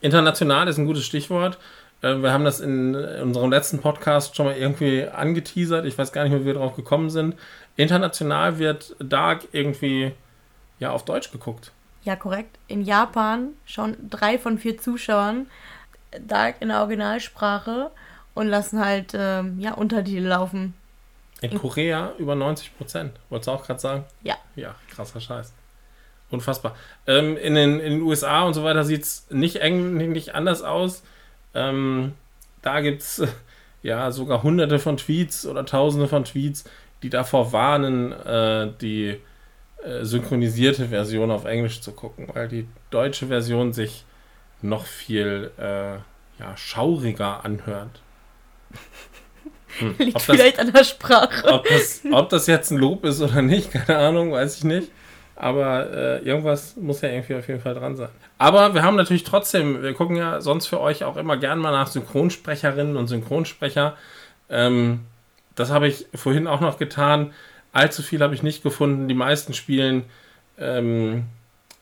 International 0.00 0.66
ist 0.66 0.78
ein 0.78 0.86
gutes 0.86 1.04
Stichwort. 1.04 1.58
Äh, 2.00 2.22
wir 2.22 2.32
haben 2.32 2.44
das 2.46 2.60
in, 2.60 2.94
in 2.94 3.22
unserem 3.22 3.50
letzten 3.50 3.80
Podcast 3.80 4.34
schon 4.34 4.46
mal 4.46 4.56
irgendwie 4.56 5.06
angeteasert. 5.06 5.84
Ich 5.84 5.98
weiß 5.98 6.12
gar 6.12 6.22
nicht 6.22 6.32
mehr, 6.32 6.40
wie 6.40 6.46
wir 6.46 6.54
drauf 6.54 6.74
gekommen 6.74 7.10
sind. 7.10 7.34
International 7.76 8.58
wird 8.58 8.96
Dark 8.98 9.48
irgendwie 9.52 10.12
ja 10.78 10.90
auf 10.90 11.04
Deutsch 11.04 11.30
geguckt. 11.30 11.70
Ja, 12.04 12.16
korrekt. 12.16 12.56
In 12.66 12.80
Japan 12.80 13.48
schon 13.66 13.94
drei 14.08 14.38
von 14.38 14.58
vier 14.58 14.78
Zuschauern 14.78 15.48
Dark 16.18 16.56
in 16.60 16.68
der 16.68 16.80
Originalsprache 16.80 17.90
und 18.32 18.48
lassen 18.48 18.82
halt 18.82 19.12
ähm, 19.14 19.60
ja, 19.60 19.74
Untertitel 19.74 20.24
laufen. 20.24 20.72
In 21.42 21.58
Korea 21.58 22.12
über 22.16 22.34
90 22.34 22.74
Prozent. 22.78 23.12
Wolltest 23.28 23.48
du 23.48 23.52
auch 23.52 23.66
gerade 23.66 23.80
sagen? 23.80 24.04
Ja. 24.22 24.36
Ja, 24.56 24.76
krasser 24.88 25.20
Scheiß. 25.20 25.52
Unfassbar. 26.34 26.76
Ähm, 27.06 27.36
in, 27.36 27.54
den, 27.54 27.80
in 27.80 27.92
den 27.92 28.02
USA 28.02 28.42
und 28.42 28.54
so 28.54 28.64
weiter 28.64 28.84
sieht 28.84 29.02
es 29.02 29.26
nicht, 29.30 29.62
nicht 29.62 30.34
anders 30.34 30.62
aus. 30.62 31.02
Ähm, 31.54 32.12
da 32.62 32.80
gibt 32.80 33.02
es 33.02 33.22
ja 33.82 34.10
sogar 34.10 34.42
hunderte 34.42 34.78
von 34.78 34.96
Tweets 34.96 35.46
oder 35.46 35.64
tausende 35.64 36.08
von 36.08 36.24
Tweets, 36.24 36.64
die 37.02 37.10
davor 37.10 37.52
warnen, 37.52 38.12
äh, 38.12 38.70
die 38.80 39.20
äh, 39.84 40.04
synchronisierte 40.04 40.88
Version 40.88 41.30
auf 41.30 41.44
Englisch 41.44 41.80
zu 41.80 41.92
gucken, 41.92 42.28
weil 42.32 42.48
die 42.48 42.66
deutsche 42.90 43.26
Version 43.26 43.72
sich 43.72 44.04
noch 44.62 44.86
viel 44.86 45.50
äh, 45.58 45.96
ja, 46.40 46.56
schauriger 46.56 47.44
anhört. 47.44 48.00
Hm. 49.78 49.96
Liegt 49.98 50.22
vielleicht 50.22 50.60
an 50.60 50.72
der 50.72 50.84
Sprache. 50.84 51.52
Ob 51.52 51.68
das, 51.68 52.02
ob 52.12 52.28
das 52.28 52.46
jetzt 52.46 52.70
ein 52.70 52.78
Lob 52.78 53.04
ist 53.04 53.20
oder 53.20 53.42
nicht, 53.42 53.72
keine 53.72 53.98
Ahnung, 53.98 54.30
weiß 54.30 54.58
ich 54.58 54.62
nicht. 54.62 54.88
Aber 55.36 55.90
äh, 55.90 56.18
irgendwas 56.18 56.76
muss 56.76 57.00
ja 57.00 57.08
irgendwie 57.08 57.34
auf 57.34 57.48
jeden 57.48 57.60
Fall 57.60 57.74
dran 57.74 57.96
sein. 57.96 58.10
Aber 58.38 58.74
wir 58.74 58.82
haben 58.82 58.96
natürlich 58.96 59.24
trotzdem, 59.24 59.82
wir 59.82 59.94
gucken 59.94 60.16
ja 60.16 60.40
sonst 60.40 60.66
für 60.66 60.80
euch 60.80 61.04
auch 61.04 61.16
immer 61.16 61.36
gern 61.36 61.58
mal 61.58 61.72
nach 61.72 61.88
Synchronsprecherinnen 61.88 62.96
und 62.96 63.08
Synchronsprecher. 63.08 63.96
Ähm, 64.48 65.00
das 65.54 65.70
habe 65.70 65.88
ich 65.88 66.06
vorhin 66.14 66.46
auch 66.46 66.60
noch 66.60 66.78
getan. 66.78 67.32
Allzu 67.72 68.02
viel 68.02 68.20
habe 68.20 68.34
ich 68.34 68.42
nicht 68.42 68.62
gefunden. 68.62 69.08
Die 69.08 69.14
meisten 69.14 69.54
spielen 69.54 70.04
ähm, 70.58 71.24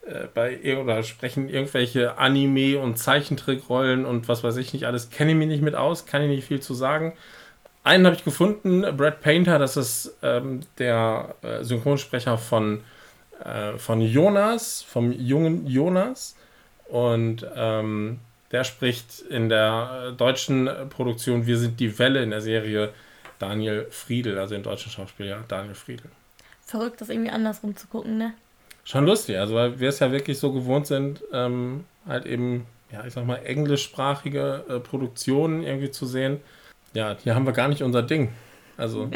äh, 0.07 0.27
bei 0.33 0.79
oder 0.79 1.03
sprechen 1.03 1.49
irgendwelche 1.49 2.19
Anime- 2.19 2.79
und 2.79 2.99
Zeichentrickrollen 2.99 4.05
und 4.05 4.29
was 4.29 4.43
weiß 4.43 4.57
ich 4.57 4.73
nicht 4.73 4.87
alles. 4.87 5.11
Kenne 5.11 5.33
ich 5.33 5.37
mich 5.37 5.49
nicht 5.49 5.63
mit 5.63 5.75
aus, 5.75 6.07
kann 6.07 6.23
ich 6.23 6.29
nicht 6.29 6.47
viel 6.47 6.61
zu 6.61 6.75
sagen. 6.75 7.13
Einen 7.85 8.07
habe 8.07 8.17
ich 8.17 8.25
gefunden, 8.25 8.83
Brad 8.97 9.21
Painter, 9.21 9.59
das 9.59 9.77
ist 9.77 10.17
ähm, 10.23 10.61
der 10.79 11.35
äh, 11.43 11.65
Synchronsprecher 11.65 12.39
von, 12.39 12.83
äh, 13.45 13.79
von 13.79 14.01
Jonas, 14.01 14.83
vom 14.83 15.13
jungen 15.13 15.67
Jonas. 15.67 16.37
Und 16.89 17.47
ähm, 17.57 18.21
der 18.51 18.65
spricht 18.65 19.21
in 19.21 19.49
der 19.49 20.11
äh, 20.11 20.17
deutschen 20.17 20.69
Produktion 20.91 21.47
Wir 21.47 21.59
sind 21.59 21.81
die 21.81 21.99
Welle 21.99 22.23
in 22.23 22.31
der 22.31 22.41
Serie 22.41 22.93
Daniel 23.39 23.87
Friedel, 23.91 24.39
also 24.39 24.55
den 24.55 24.63
deutschen 24.63 24.93
Schauspieler 24.93 25.45
Daniel 25.49 25.75
Friedel. 25.75 26.11
Verrückt, 26.65 27.01
das 27.01 27.09
irgendwie 27.09 27.31
andersrum 27.31 27.77
zu 27.77 27.87
gucken, 27.87 28.19
ne? 28.19 28.35
Schon 28.85 29.07
lustig, 29.07 29.39
also 29.39 29.55
weil 29.55 29.79
wir 29.79 29.89
es 29.89 30.01
ja 30.01 30.11
wirklich 30.11 30.39
so 30.39 30.53
gewohnt 30.53 30.87
sind, 30.87 31.23
ähm, 31.33 31.85
halt 32.07 32.27
eben, 32.27 32.67
ja, 32.91 33.05
ich 33.07 33.13
sag 33.13 33.25
mal, 33.25 33.37
englischsprachige 33.37 34.65
äh, 34.69 34.81
Produktionen 34.81 35.63
irgendwie 35.63 35.91
zu 35.91 36.05
sehen 36.07 36.41
ja, 36.95 37.17
hier 37.23 37.35
haben 37.35 37.47
wir 37.47 37.53
gar 37.53 37.69
nicht 37.69 37.83
unser 37.83 38.03
Ding. 38.03 38.33
Also 38.77 39.11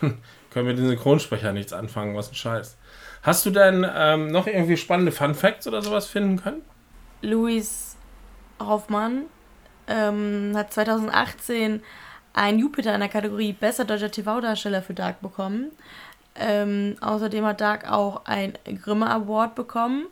können 0.50 0.66
wir 0.66 0.74
den 0.74 0.86
Synchronsprecher 0.86 1.52
nichts 1.52 1.72
anfangen, 1.72 2.16
was 2.16 2.30
ein 2.30 2.34
Scheiß. 2.34 2.76
Hast 3.22 3.44
du 3.46 3.50
denn 3.50 3.86
ähm, 3.94 4.28
noch 4.28 4.46
irgendwie 4.46 4.76
spannende 4.76 5.12
Fun 5.12 5.34
Facts 5.34 5.66
oder 5.66 5.82
sowas 5.82 6.06
finden 6.06 6.42
können? 6.42 6.62
Luis 7.22 7.96
Hoffmann 8.58 9.24
ähm, 9.86 10.52
hat 10.56 10.72
2018 10.72 11.82
ein 12.32 12.58
Jupiter 12.58 12.94
in 12.94 13.00
der 13.00 13.08
Kategorie 13.08 13.52
Bester 13.52 13.84
deutscher 13.84 14.10
TV-Darsteller 14.10 14.82
für 14.82 14.94
Dark 14.94 15.20
bekommen. 15.20 15.70
Ähm, 16.36 16.96
außerdem 17.00 17.44
hat 17.44 17.60
Dark 17.60 17.90
auch 17.90 18.24
ein 18.24 18.54
Grimme 18.82 19.10
Award 19.10 19.54
bekommen. 19.54 20.06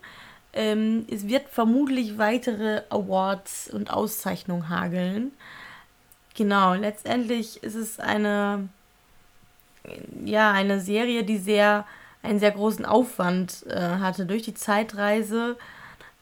Ähm, 0.53 1.07
es 1.11 1.29
wird 1.29 1.49
vermutlich 1.49 2.19
weitere 2.19 2.83
Awards 2.91 3.71
und 3.73 3.91
Auszeichnungen 3.91 4.69
hageln. 4.69 5.33
Genau, 6.35 6.75
letztendlich 6.75 7.63
ist 7.63 7.75
es 7.75 8.01
eine, 8.01 8.69
ja, 10.25 10.53
eine 10.53 10.81
Serie, 10.81 11.25
die 11.25 11.39
sehr, 11.39 11.87
einen 12.23 12.41
sehr 12.41 12.51
großen 12.51 12.85
Aufwand 12.85 13.67
äh, 13.69 13.79
hatte. 13.81 14.27
Durch 14.27 14.43
die 14.43 14.55
Zeitreise 14.55 15.57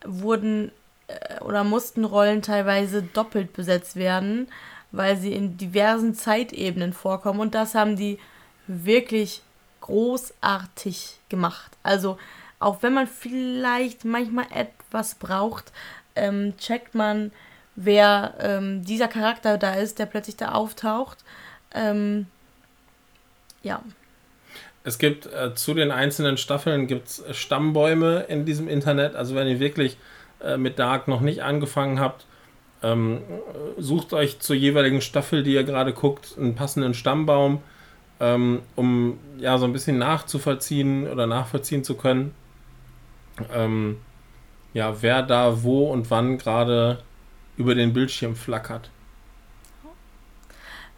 wurden 0.04 0.70
äh, 1.08 1.40
oder 1.40 1.64
mussten 1.64 2.04
Rollen 2.04 2.42
teilweise 2.42 3.02
doppelt 3.02 3.52
besetzt 3.52 3.96
werden, 3.96 4.48
weil 4.92 5.16
sie 5.16 5.32
in 5.32 5.56
diversen 5.56 6.14
Zeitebenen 6.14 6.92
vorkommen. 6.92 7.40
Und 7.40 7.54
das 7.54 7.74
haben 7.74 7.96
die 7.96 8.18
wirklich 8.66 9.42
großartig 9.80 11.18
gemacht. 11.28 11.70
Also, 11.82 12.18
auch 12.58 12.82
wenn 12.82 12.94
man 12.94 13.06
vielleicht 13.06 14.04
manchmal 14.04 14.46
etwas 14.52 15.14
braucht, 15.14 15.72
ähm, 16.14 16.54
checkt 16.56 16.94
man 16.94 17.30
wer 17.76 18.34
ähm, 18.40 18.84
dieser 18.84 19.06
Charakter 19.06 19.58
da 19.58 19.74
ist, 19.74 19.98
der 19.98 20.06
plötzlich 20.06 20.36
da 20.36 20.52
auftaucht. 20.52 21.18
Ähm, 21.72 22.26
ja. 23.66 23.82
Es 24.84 24.98
gibt 24.98 25.26
äh, 25.26 25.54
zu 25.54 25.74
den 25.74 25.90
einzelnen 25.90 26.36
Staffeln 26.36 26.86
gibt's 26.86 27.22
Stammbäume 27.32 28.20
in 28.28 28.44
diesem 28.44 28.68
Internet. 28.68 29.16
Also 29.16 29.34
wenn 29.34 29.48
ihr 29.48 29.58
wirklich 29.58 29.96
äh, 30.40 30.56
mit 30.56 30.78
Dark 30.78 31.08
noch 31.08 31.20
nicht 31.20 31.42
angefangen 31.42 31.98
habt, 31.98 32.24
ähm, 32.82 33.20
sucht 33.78 34.12
euch 34.12 34.38
zur 34.38 34.54
jeweiligen 34.54 35.00
Staffel, 35.00 35.42
die 35.42 35.54
ihr 35.54 35.64
gerade 35.64 35.92
guckt, 35.92 36.36
einen 36.38 36.54
passenden 36.54 36.94
Stammbaum, 36.94 37.62
ähm, 38.20 38.62
um 38.76 39.18
ja 39.38 39.58
so 39.58 39.64
ein 39.64 39.72
bisschen 39.72 39.98
nachzuvollziehen 39.98 41.08
oder 41.08 41.26
nachvollziehen 41.26 41.82
zu 41.82 41.96
können. 41.96 42.32
Ähm, 43.52 43.98
ja, 44.72 45.02
wer 45.02 45.22
da 45.22 45.64
wo 45.64 45.90
und 45.90 46.10
wann 46.10 46.38
gerade 46.38 46.98
über 47.56 47.74
den 47.74 47.92
Bildschirm 47.92 48.36
flackert. 48.36 48.90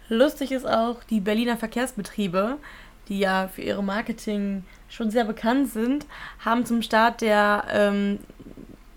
Lustig 0.08 0.52
ist 0.52 0.66
auch, 0.66 1.02
die 1.04 1.20
Berliner 1.20 1.56
Verkehrsbetriebe, 1.56 2.56
die 3.08 3.18
ja 3.18 3.48
für 3.48 3.62
ihre 3.62 3.82
Marketing 3.82 4.64
schon 4.88 5.10
sehr 5.10 5.24
bekannt 5.24 5.70
sind, 5.70 6.06
haben 6.44 6.64
zum 6.66 6.82
Start 6.82 7.20
der, 7.20 7.64
ähm, 7.70 8.18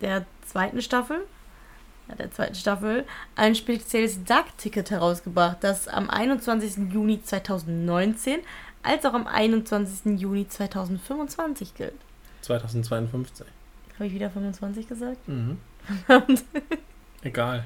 der 0.01 0.25
zweiten 0.45 0.81
Staffel 0.81 1.21
der 2.17 2.31
zweiten 2.31 2.55
Staffel, 2.55 3.05
ein 3.35 3.55
spezielles 3.55 4.23
Dark-Ticket 4.23 4.91
herausgebracht, 4.91 5.57
das 5.61 5.87
am 5.87 6.09
21. 6.09 6.91
Juni 6.91 7.21
2019 7.21 8.39
als 8.83 9.05
auch 9.05 9.13
am 9.13 9.27
21. 9.27 10.19
Juni 10.19 10.47
2025 10.47 11.75
gilt. 11.75 11.93
2052. 12.41 13.45
Habe 13.95 14.07
ich 14.07 14.13
wieder 14.13 14.29
25 14.29 14.87
gesagt? 14.87 15.27
Mhm. 15.27 15.57
Egal. 17.21 17.65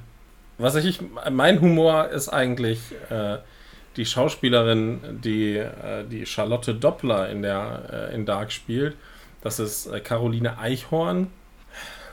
Was 0.57 0.75
ich, 0.75 0.99
mein 1.31 1.59
Humor 1.59 2.07
ist 2.09 2.29
eigentlich 2.29 2.79
äh, 3.09 3.37
die 3.97 4.05
Schauspielerin, 4.05 5.19
die, 5.23 5.57
äh, 5.57 6.05
die 6.09 6.25
Charlotte 6.25 6.73
Doppler 6.73 7.29
in, 7.29 7.41
der, 7.41 8.09
äh, 8.11 8.15
in 8.15 8.25
Dark 8.25 8.51
spielt. 8.51 8.95
Das 9.41 9.59
ist 9.59 9.87
äh, 9.87 9.99
Caroline 9.99 10.57
Eichhorn. 10.57 11.27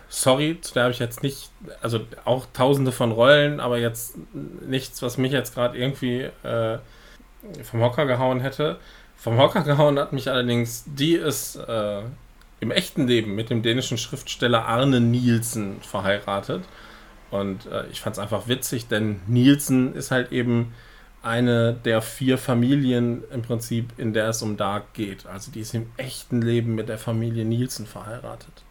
Sorry, 0.08 0.58
zu 0.60 0.74
der 0.74 0.84
habe 0.84 0.92
ich 0.92 0.98
jetzt 0.98 1.22
nicht, 1.22 1.50
also 1.80 2.00
auch 2.24 2.46
tausende 2.52 2.92
von 2.92 3.12
Rollen, 3.12 3.60
aber 3.60 3.78
jetzt 3.78 4.16
nichts, 4.34 5.00
was 5.00 5.16
mich 5.16 5.32
jetzt 5.32 5.54
gerade 5.54 5.78
irgendwie 5.78 6.28
äh, 6.42 6.78
vom 7.62 7.80
Hocker 7.80 8.06
gehauen 8.06 8.40
hätte. 8.40 8.78
Vom 9.16 9.38
Hocker 9.38 9.60
gehauen 9.64 9.98
hat 9.98 10.12
mich 10.12 10.28
allerdings, 10.28 10.84
die 10.86 11.14
ist 11.14 11.56
äh, 11.56 12.02
im 12.60 12.70
echten 12.70 13.06
Leben 13.06 13.34
mit 13.34 13.50
dem 13.50 13.62
dänischen 13.62 13.98
Schriftsteller 13.98 14.66
Arne 14.66 15.00
Nielsen 15.00 15.80
verheiratet. 15.80 16.62
Und 17.32 17.64
äh, 17.66 17.86
ich 17.88 18.00
fand 18.02 18.14
es 18.16 18.20
einfach 18.20 18.46
witzig, 18.46 18.88
denn 18.88 19.20
Nielsen 19.26 19.94
ist 19.94 20.10
halt 20.10 20.32
eben 20.32 20.74
eine 21.22 21.72
der 21.72 22.02
vier 22.02 22.36
Familien 22.36 23.24
im 23.32 23.40
Prinzip, 23.42 23.92
in 23.96 24.12
der 24.12 24.28
es 24.28 24.42
um 24.42 24.56
Dark 24.58 24.92
geht. 24.92 25.26
Also 25.26 25.50
die 25.50 25.60
ist 25.60 25.72
im 25.74 25.90
echten 25.96 26.42
Leben 26.42 26.74
mit 26.74 26.90
der 26.90 26.98
Familie 26.98 27.46
Nielsen 27.46 27.86
verheiratet. 27.86 28.64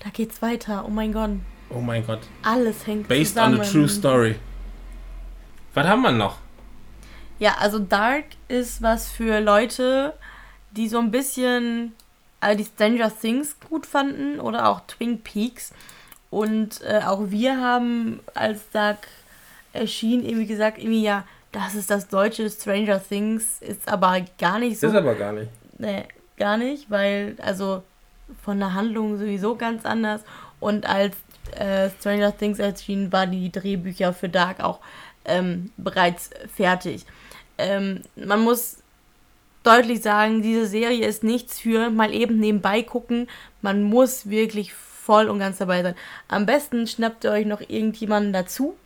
Da 0.00 0.10
geht's 0.10 0.42
weiter. 0.42 0.84
Oh 0.86 0.90
mein 0.90 1.12
Gott. 1.12 1.30
Oh 1.70 1.80
mein 1.80 2.04
Gott. 2.04 2.20
Alles 2.42 2.84
hängt 2.86 3.06
Based 3.06 3.34
zusammen. 3.34 3.60
on 3.60 3.60
a 3.60 3.64
true 3.64 3.88
story. 3.88 4.34
Was 5.72 5.86
haben 5.86 6.02
wir 6.02 6.12
noch? 6.12 6.38
Ja, 7.38 7.56
also 7.60 7.78
Dark 7.78 8.24
ist 8.48 8.82
was 8.82 9.08
für 9.08 9.40
Leute, 9.40 10.14
die 10.72 10.88
so 10.88 10.98
ein 10.98 11.10
bisschen 11.12 11.92
äh, 12.40 12.56
die 12.56 12.64
Stranger 12.64 13.12
Things 13.16 13.56
gut 13.68 13.86
fanden 13.86 14.40
oder 14.40 14.68
auch 14.68 14.80
Twin 14.86 15.20
Peaks. 15.20 15.72
Und 16.30 16.80
äh, 16.82 17.00
auch 17.04 17.30
wir 17.30 17.60
haben, 17.60 18.20
als 18.34 18.70
Dark 18.72 19.06
erschien, 19.72 20.24
irgendwie 20.24 20.46
gesagt, 20.46 20.78
irgendwie 20.78 21.02
ja, 21.02 21.24
das 21.52 21.74
ist 21.74 21.90
das 21.90 22.08
deutsche 22.08 22.50
Stranger 22.50 23.02
Things, 23.02 23.60
ist 23.60 23.88
aber 23.88 24.20
gar 24.38 24.58
nicht 24.58 24.78
so. 24.78 24.88
Ist 24.88 24.94
aber 24.94 25.14
gar 25.14 25.32
nicht. 25.32 25.50
Nee, 25.78 26.04
gar 26.36 26.56
nicht, 26.56 26.90
weil, 26.90 27.36
also 27.40 27.82
von 28.42 28.58
der 28.58 28.74
Handlung 28.74 29.18
sowieso 29.18 29.56
ganz 29.56 29.84
anders. 29.84 30.22
Und 30.60 30.86
als 30.86 31.16
äh, 31.52 31.90
Stranger 32.00 32.36
Things 32.36 32.58
erschien, 32.58 33.12
waren 33.12 33.30
die 33.30 33.52
Drehbücher 33.52 34.12
für 34.12 34.28
Dark 34.28 34.60
auch 34.60 34.80
ähm, 35.24 35.70
bereits 35.76 36.30
fertig. 36.54 37.06
Ähm, 37.58 38.02
man 38.16 38.40
muss 38.40 38.78
deutlich 39.62 40.02
sagen, 40.02 40.42
diese 40.42 40.66
Serie 40.66 41.06
ist 41.06 41.24
nichts 41.24 41.58
für 41.58 41.90
mal 41.90 42.14
eben 42.14 42.38
nebenbei 42.38 42.82
gucken. 42.82 43.28
Man 43.62 43.82
muss 43.82 44.28
wirklich 44.28 44.72
voll 45.06 45.28
und 45.28 45.38
ganz 45.38 45.58
dabei 45.58 45.82
sein. 45.82 45.94
Am 46.28 46.44
besten 46.44 46.86
schnappt 46.86 47.24
ihr 47.24 47.30
euch 47.30 47.46
noch 47.46 47.60
irgendjemanden 47.60 48.32
dazu, 48.32 48.76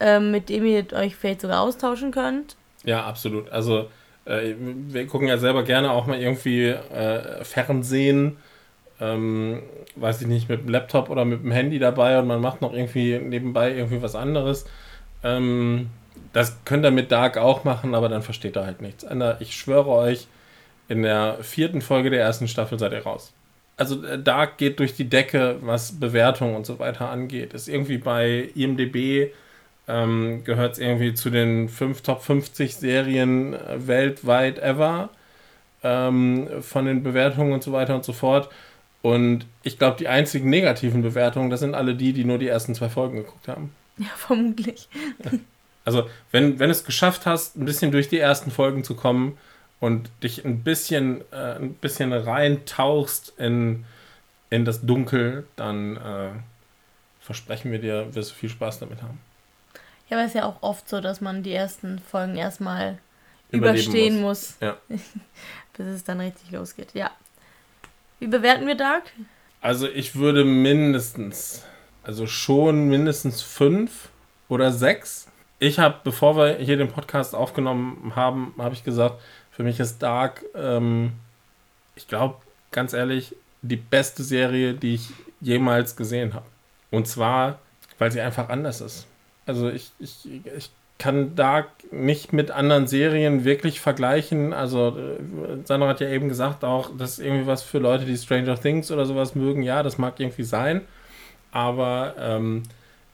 ähm, 0.00 0.30
mit 0.30 0.48
dem 0.48 0.64
ihr 0.64 0.86
euch 0.92 1.16
vielleicht 1.16 1.40
sogar 1.40 1.60
austauschen 1.60 2.12
könnt. 2.12 2.56
Ja, 2.84 3.04
absolut. 3.04 3.50
Also 3.50 3.88
äh, 4.24 4.54
wir 4.58 5.06
gucken 5.06 5.28
ja 5.28 5.36
selber 5.36 5.64
gerne 5.64 5.90
auch 5.90 6.06
mal 6.06 6.18
irgendwie 6.18 6.68
äh, 6.68 7.44
Fernsehen, 7.44 8.36
ähm, 9.00 9.62
weiß 9.96 10.22
ich 10.22 10.28
nicht, 10.28 10.48
mit 10.48 10.62
dem 10.62 10.68
Laptop 10.68 11.10
oder 11.10 11.24
mit 11.24 11.42
dem 11.42 11.50
Handy 11.50 11.78
dabei 11.78 12.18
und 12.18 12.28
man 12.28 12.40
macht 12.40 12.62
noch 12.62 12.72
irgendwie 12.72 13.18
nebenbei 13.18 13.74
irgendwie 13.74 14.00
was 14.00 14.14
anderes. 14.14 14.66
Ähm, 15.24 15.90
das 16.32 16.64
könnt 16.64 16.84
ihr 16.84 16.90
mit 16.90 17.10
Dark 17.10 17.36
auch 17.36 17.64
machen, 17.64 17.94
aber 17.94 18.08
dann 18.08 18.22
versteht 18.22 18.56
ihr 18.56 18.64
halt 18.64 18.80
nichts. 18.80 19.04
Ich 19.40 19.56
schwöre 19.56 19.88
euch, 19.88 20.28
in 20.88 21.02
der 21.02 21.38
vierten 21.42 21.80
Folge 21.80 22.10
der 22.10 22.20
ersten 22.20 22.48
Staffel 22.48 22.78
seid 22.78 22.92
ihr 22.92 23.02
raus. 23.02 23.32
Also 23.76 24.04
äh, 24.04 24.22
Dark 24.22 24.58
geht 24.58 24.78
durch 24.78 24.94
die 24.94 25.08
Decke, 25.08 25.58
was 25.60 25.98
Bewertungen 25.98 26.54
und 26.54 26.66
so 26.66 26.78
weiter 26.78 27.10
angeht. 27.10 27.54
Ist 27.54 27.68
irgendwie 27.68 27.98
bei 27.98 28.50
IMDB 28.54 29.32
ähm, 29.86 30.44
gehört 30.44 30.74
es 30.74 30.78
irgendwie 30.78 31.14
zu 31.14 31.30
den 31.30 31.68
5 31.68 32.02
Top 32.02 32.22
50 32.22 32.76
Serien 32.76 33.54
äh, 33.54 33.86
weltweit 33.86 34.58
ever 34.58 35.10
ähm, 35.82 36.48
von 36.62 36.86
den 36.86 37.02
Bewertungen 37.02 37.52
und 37.52 37.62
so 37.62 37.72
weiter 37.72 37.94
und 37.94 38.04
so 38.04 38.12
fort. 38.12 38.48
Und 39.02 39.44
ich 39.62 39.78
glaube, 39.78 39.98
die 39.98 40.08
einzigen 40.08 40.48
negativen 40.48 41.02
Bewertungen, 41.02 41.50
das 41.50 41.60
sind 41.60 41.74
alle 41.74 41.94
die, 41.94 42.14
die 42.14 42.24
nur 42.24 42.38
die 42.38 42.48
ersten 42.48 42.74
zwei 42.74 42.88
Folgen 42.88 43.16
geguckt 43.16 43.48
haben. 43.48 43.74
Ja, 43.98 44.06
vermutlich. 44.16 44.88
Also, 45.84 46.08
wenn, 46.30 46.58
wenn 46.58 46.70
es 46.70 46.84
geschafft 46.84 47.26
hast, 47.26 47.56
ein 47.56 47.66
bisschen 47.66 47.92
durch 47.92 48.08
die 48.08 48.18
ersten 48.18 48.50
Folgen 48.50 48.84
zu 48.84 48.94
kommen 48.94 49.36
und 49.80 50.10
dich 50.22 50.44
ein 50.44 50.62
bisschen, 50.62 51.20
äh, 51.32 51.56
ein 51.56 51.74
bisschen 51.74 52.12
reintauchst 52.12 53.34
in, 53.38 53.84
in 54.50 54.64
das 54.64 54.86
Dunkel, 54.86 55.46
dann 55.56 55.96
äh, 55.96 56.30
versprechen 57.20 57.72
wir 57.72 57.78
dir, 57.78 58.14
wirst 58.14 58.30
du 58.30 58.34
viel 58.34 58.50
Spaß 58.50 58.80
damit 58.80 59.02
haben. 59.02 59.20
Ja, 60.08 60.16
aber 60.16 60.24
es 60.24 60.28
ist 60.28 60.36
ja 60.36 60.44
auch 60.44 60.62
oft 60.62 60.88
so, 60.88 61.00
dass 61.00 61.20
man 61.20 61.42
die 61.42 61.52
ersten 61.52 61.98
Folgen 61.98 62.36
erstmal 62.36 62.98
überstehen 63.50 64.20
muss, 64.20 64.56
muss 64.60 64.60
ja. 64.60 64.76
bis 65.76 65.86
es 65.86 66.04
dann 66.04 66.20
richtig 66.20 66.50
losgeht. 66.50 66.88
Ja. 66.94 67.10
Wie 68.18 68.26
bewerten 68.26 68.66
wir 68.66 68.74
Dark? 68.74 69.04
Also 69.60 69.88
ich 69.88 70.14
würde 70.16 70.44
mindestens, 70.44 71.64
also 72.02 72.26
schon 72.26 72.88
mindestens 72.88 73.40
fünf 73.40 74.10
oder 74.48 74.72
sechs. 74.72 75.28
Ich 75.58 75.78
habe, 75.78 76.00
bevor 76.04 76.36
wir 76.36 76.56
hier 76.56 76.76
den 76.76 76.88
Podcast 76.88 77.34
aufgenommen 77.34 78.12
haben, 78.14 78.54
habe 78.58 78.74
ich 78.74 78.84
gesagt, 78.84 79.20
für 79.54 79.62
mich 79.62 79.78
ist 79.78 80.02
Dark, 80.02 80.44
ähm, 80.56 81.12
ich 81.94 82.08
glaube, 82.08 82.36
ganz 82.72 82.92
ehrlich, 82.92 83.36
die 83.62 83.76
beste 83.76 84.24
Serie, 84.24 84.74
die 84.74 84.96
ich 84.96 85.10
jemals 85.40 85.96
gesehen 85.96 86.34
habe. 86.34 86.46
Und 86.90 87.06
zwar, 87.06 87.60
weil 87.98 88.10
sie 88.10 88.20
einfach 88.20 88.48
anders 88.48 88.80
ist. 88.80 89.06
Also 89.46 89.68
ich, 89.68 89.92
ich, 90.00 90.26
ich 90.56 90.70
kann 90.98 91.36
Dark 91.36 91.68
nicht 91.92 92.32
mit 92.32 92.50
anderen 92.50 92.86
Serien 92.88 93.44
wirklich 93.44 93.80
vergleichen. 93.80 94.52
Also 94.52 94.96
äh, 94.98 95.64
Sandra 95.64 95.88
hat 95.88 96.00
ja 96.00 96.08
eben 96.08 96.28
gesagt 96.28 96.64
auch, 96.64 96.90
das 96.96 97.18
ist 97.18 97.18
irgendwie 97.24 97.46
was 97.46 97.62
für 97.62 97.78
Leute, 97.78 98.06
die 98.06 98.16
Stranger 98.16 98.60
Things 98.60 98.90
oder 98.90 99.06
sowas 99.06 99.36
mögen. 99.36 99.62
Ja, 99.62 99.82
das 99.82 99.98
mag 99.98 100.18
irgendwie 100.18 100.44
sein. 100.44 100.80
Aber 101.52 102.14
ähm, 102.18 102.64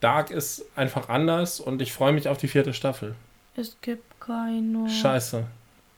Dark 0.00 0.30
ist 0.30 0.64
einfach 0.74 1.10
anders 1.10 1.60
und 1.60 1.82
ich 1.82 1.92
freue 1.92 2.12
mich 2.12 2.28
auf 2.28 2.38
die 2.38 2.48
vierte 2.48 2.72
Staffel. 2.72 3.14
Es 3.56 3.76
gibt 3.82 4.20
keine. 4.20 4.88
Scheiße. 4.88 5.44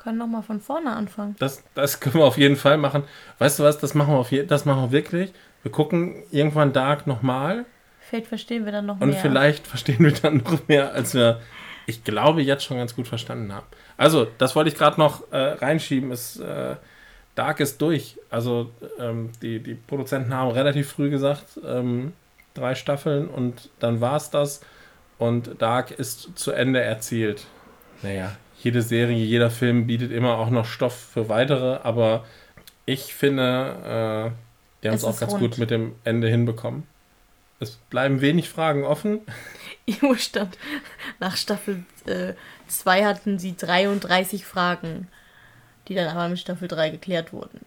Können 0.03 0.19
noch 0.19 0.27
mal 0.27 0.43
von 0.43 0.61
vorne 0.61 0.93
anfangen. 0.93 1.37
Das, 1.39 1.63
das 1.75 2.01
können 2.01 2.17
wir 2.17 2.25
auf 2.25 2.37
jeden 2.37 2.57
Fall 2.57 2.77
machen. 2.77 3.05
Weißt 3.39 3.59
du 3.59 3.63
was? 3.63 3.79
Das 3.79 3.95
machen 3.95 4.15
wir 4.15 4.19
auf 4.19 4.33
je 4.33 4.45
das 4.45 4.65
machen 4.65 4.83
wir 4.83 4.93
wirklich. 4.93 5.33
Wir 5.63 5.71
gucken 5.71 6.25
irgendwann 6.33 6.73
Dark 6.73 7.07
nochmal. 7.07 7.65
Vielleicht 8.01 8.27
verstehen 8.27 8.65
wir 8.65 8.73
dann 8.73 8.87
noch 8.87 9.01
und 9.01 9.09
mehr. 9.09 9.17
Und 9.17 9.23
vielleicht 9.23 9.67
verstehen 9.67 10.01
wir 10.01 10.13
dann 10.13 10.39
noch 10.39 10.67
mehr, 10.67 10.93
als 10.93 11.15
wir, 11.15 11.41
ich 11.87 12.03
glaube, 12.03 12.43
jetzt 12.43 12.65
schon 12.65 12.79
ganz 12.79 12.97
gut 12.97 13.07
verstanden 13.07 13.53
haben. 13.55 13.67
Also, 13.97 14.27
das 14.39 14.57
wollte 14.57 14.71
ich 14.71 14.77
gerade 14.77 14.99
noch 14.99 15.31
äh, 15.31 15.37
reinschieben. 15.37 16.11
Ist, 16.11 16.41
äh, 16.41 16.75
Dark 17.37 17.61
ist 17.61 17.81
durch. 17.81 18.19
Also, 18.29 18.71
ähm, 18.99 19.31
die, 19.41 19.61
die 19.61 19.75
Produzenten 19.75 20.35
haben 20.35 20.51
relativ 20.51 20.91
früh 20.91 21.11
gesagt, 21.11 21.61
ähm, 21.65 22.13
drei 22.55 22.75
Staffeln 22.75 23.29
und 23.29 23.71
dann 23.79 24.01
war 24.01 24.17
es 24.17 24.31
das. 24.31 24.63
Und 25.19 25.63
Dark 25.63 25.93
ist 25.93 26.37
zu 26.37 26.51
Ende 26.51 26.81
erzählt. 26.81 27.47
Naja, 28.03 28.37
jede 28.65 28.83
Serie, 28.83 29.25
jeder 29.25 29.51
Film 29.51 29.87
bietet 29.87 30.13
immer 30.13 30.39
auch 30.39 30.51
noch 30.51 30.67
Stoff 30.67 30.95
für 30.95 31.29
weitere, 31.29 31.79
aber 31.83 32.25
ich 32.87 33.15
finde, 33.15 34.33
äh, 34.33 34.83
die 34.83 34.89
haben 34.89 34.95
es 34.95 35.05
auch 35.05 35.19
ganz 35.19 35.33
rund. 35.33 35.43
gut 35.43 35.59
mit 35.59 35.71
dem 35.71 35.95
Ende 36.05 36.29
hinbekommen. 36.29 36.85
Es 37.61 37.79
bleiben 37.91 38.21
wenig 38.21 38.49
Fragen 38.49 38.85
offen. 38.85 39.21
Irgendwo 39.87 40.15
stand, 40.15 40.59
nach 41.21 41.37
Staffel 41.37 41.85
2 42.67 42.99
äh, 42.99 43.05
hatten 43.05 43.39
sie 43.39 43.57
33 43.57 44.45
Fragen, 44.45 45.09
die 45.89 45.95
dann 45.95 46.09
aber 46.09 46.29
mit 46.29 46.39
Staffel 46.39 46.69
3 46.69 46.91
geklärt 46.91 47.33
wurden. 47.33 47.61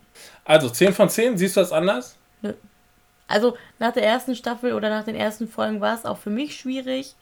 Also 0.43 0.69
10 0.69 0.93
von 0.93 1.09
10, 1.09 1.37
siehst 1.37 1.55
du 1.55 1.61
das 1.61 1.71
anders? 1.71 2.17
Nö. 2.41 2.53
Also 3.27 3.57
nach 3.79 3.93
der 3.93 4.05
ersten 4.05 4.35
Staffel 4.35 4.73
oder 4.73 4.89
nach 4.89 5.03
den 5.03 5.15
ersten 5.15 5.47
Folgen 5.47 5.81
war 5.81 5.95
es 5.95 6.05
auch 6.05 6.17
für 6.17 6.29
mich 6.29 6.55
schwierig, 6.55 7.15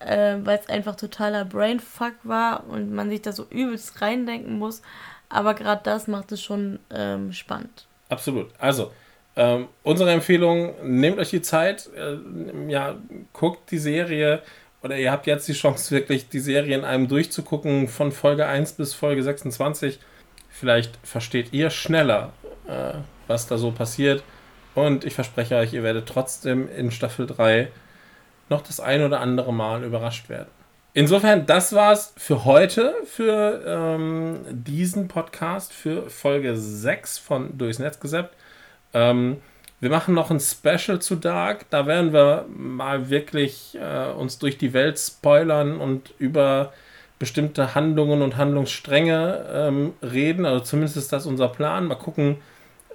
äh, 0.00 0.36
weil 0.42 0.58
es 0.58 0.68
einfach 0.68 0.96
totaler 0.96 1.44
Brainfuck 1.44 2.14
war 2.24 2.64
und 2.68 2.92
man 2.92 3.10
sich 3.10 3.22
da 3.22 3.32
so 3.32 3.46
übelst 3.50 4.00
reindenken 4.00 4.58
muss. 4.58 4.82
Aber 5.28 5.54
gerade 5.54 5.82
das 5.84 6.08
macht 6.08 6.32
es 6.32 6.42
schon 6.42 6.80
ähm, 6.90 7.32
spannend. 7.32 7.86
Absolut. 8.08 8.48
Also, 8.58 8.90
ähm, 9.36 9.68
unsere 9.84 10.10
Empfehlung, 10.10 10.74
nehmt 10.82 11.18
euch 11.18 11.30
die 11.30 11.42
Zeit, 11.42 11.88
äh, 11.96 12.16
ja, 12.68 12.96
guckt 13.32 13.70
die 13.70 13.78
Serie 13.78 14.42
oder 14.82 14.98
ihr 14.98 15.12
habt 15.12 15.26
jetzt 15.26 15.46
die 15.46 15.52
Chance, 15.52 15.94
wirklich 15.94 16.28
die 16.28 16.40
Serie 16.40 16.76
in 16.76 16.84
einem 16.84 17.06
durchzugucken, 17.06 17.86
von 17.86 18.12
Folge 18.12 18.46
1 18.46 18.72
bis 18.72 18.94
Folge 18.94 19.22
26. 19.22 20.00
Vielleicht 20.48 20.98
versteht 21.04 21.52
ihr 21.52 21.70
schneller, 21.70 22.32
äh, 22.66 22.94
was 23.28 23.46
da 23.46 23.56
so 23.56 23.70
passiert. 23.70 24.24
Und 24.74 25.04
ich 25.04 25.14
verspreche 25.14 25.56
euch, 25.56 25.72
ihr 25.72 25.82
werdet 25.82 26.08
trotzdem 26.08 26.68
in 26.68 26.90
Staffel 26.90 27.26
3 27.26 27.68
noch 28.50 28.62
das 28.62 28.80
ein 28.80 29.02
oder 29.02 29.20
andere 29.20 29.52
Mal 29.52 29.84
überrascht 29.84 30.28
werden. 30.28 30.48
Insofern, 30.92 31.46
das 31.46 31.72
war's 31.72 32.12
für 32.16 32.44
heute, 32.44 32.94
für 33.04 33.62
ähm, 33.64 34.40
diesen 34.50 35.06
Podcast, 35.06 35.72
für 35.72 36.10
Folge 36.10 36.56
6 36.56 37.18
von 37.18 37.56
Durchs 37.56 37.78
Netz 37.78 38.00
gesäppt. 38.00 38.34
Ähm, 38.92 39.40
wir 39.78 39.88
machen 39.88 40.14
noch 40.14 40.30
ein 40.30 40.40
Special 40.40 40.98
zu 41.00 41.14
Dark. 41.14 41.70
Da 41.70 41.86
werden 41.86 42.12
wir 42.12 42.44
mal 42.48 43.08
wirklich 43.08 43.78
äh, 43.80 44.10
uns 44.10 44.38
durch 44.38 44.58
die 44.58 44.72
Welt 44.72 44.98
spoilern 44.98 45.80
und 45.80 46.12
über 46.18 46.72
bestimmte 47.20 47.74
Handlungen 47.74 48.20
und 48.20 48.36
Handlungsstränge 48.36 49.46
ähm, 49.52 49.92
reden. 50.02 50.44
Also 50.44 50.64
zumindest 50.64 50.96
ist 50.96 51.12
das 51.12 51.24
unser 51.24 51.48
Plan. 51.48 51.86
Mal 51.86 51.94
gucken, 51.94 52.38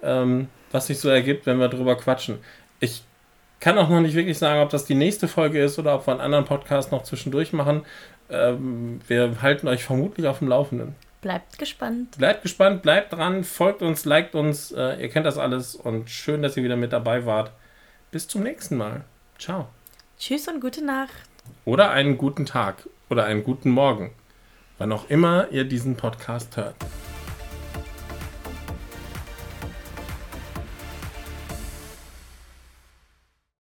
ähm, 0.04 0.50
was 0.72 0.88
sich 0.88 1.00
so 1.00 1.10
ergibt, 1.10 1.46
wenn 1.46 1.60
wir 1.60 1.70
drüber 1.70 1.96
quatschen. 1.96 2.40
Ich 2.80 3.04
kann 3.60 3.78
auch 3.78 3.90
noch 3.90 4.02
nicht 4.02 4.16
wirklich 4.16 4.38
sagen, 4.38 4.62
ob 4.62 4.70
das 4.70 4.86
die 4.86 4.96
nächste 4.96 5.28
Folge 5.28 5.64
ist 5.64 5.80
oder 5.80 5.96
ob 5.96 6.08
wir 6.08 6.12
einen 6.12 6.22
anderen 6.22 6.46
Podcast 6.46 6.92
noch 6.92 7.04
zwischendurch 7.04 7.54
machen. 7.54 7.86
Ähm, 8.30 9.00
wir 9.08 9.42
halten 9.42 9.68
euch 9.68 9.84
vermutlich 9.84 10.28
auf 10.28 10.40
dem 10.40 10.48
Laufenden. 10.48 10.96
Bleibt 11.22 11.58
gespannt. 11.58 12.18
Bleibt 12.18 12.44
gespannt, 12.44 12.84
bleibt 12.84 13.14
dran, 13.14 13.44
folgt 13.44 13.82
uns, 13.82 14.06
liked 14.06 14.36
uns. 14.36 14.72
Äh, 14.72 15.02
ihr 15.02 15.10
kennt 15.10 15.26
das 15.26 15.38
alles 15.38 15.76
und 15.76 16.10
schön, 16.10 16.42
dass 16.44 16.56
ihr 16.56 16.64
wieder 16.64 16.76
mit 16.76 16.94
dabei 16.94 17.26
wart. 17.26 17.52
Bis 18.12 18.28
zum 18.28 18.44
nächsten 18.44 18.78
Mal. 18.78 19.04
Ciao. 19.40 19.68
Tschüss 20.20 20.48
und 20.48 20.62
gute 20.62 20.86
Nacht. 20.86 21.14
Oder 21.66 21.92
einen 21.92 22.18
guten 22.18 22.46
Tag 22.46 22.88
oder 23.10 23.26
einen 23.26 23.44
guten 23.44 23.72
Morgen. 23.72 24.12
Wann 24.78 24.92
auch 24.92 25.10
immer 25.10 25.48
ihr 25.52 25.64
diesen 25.64 25.96
Podcast 25.96 26.58
hört. 26.58 26.76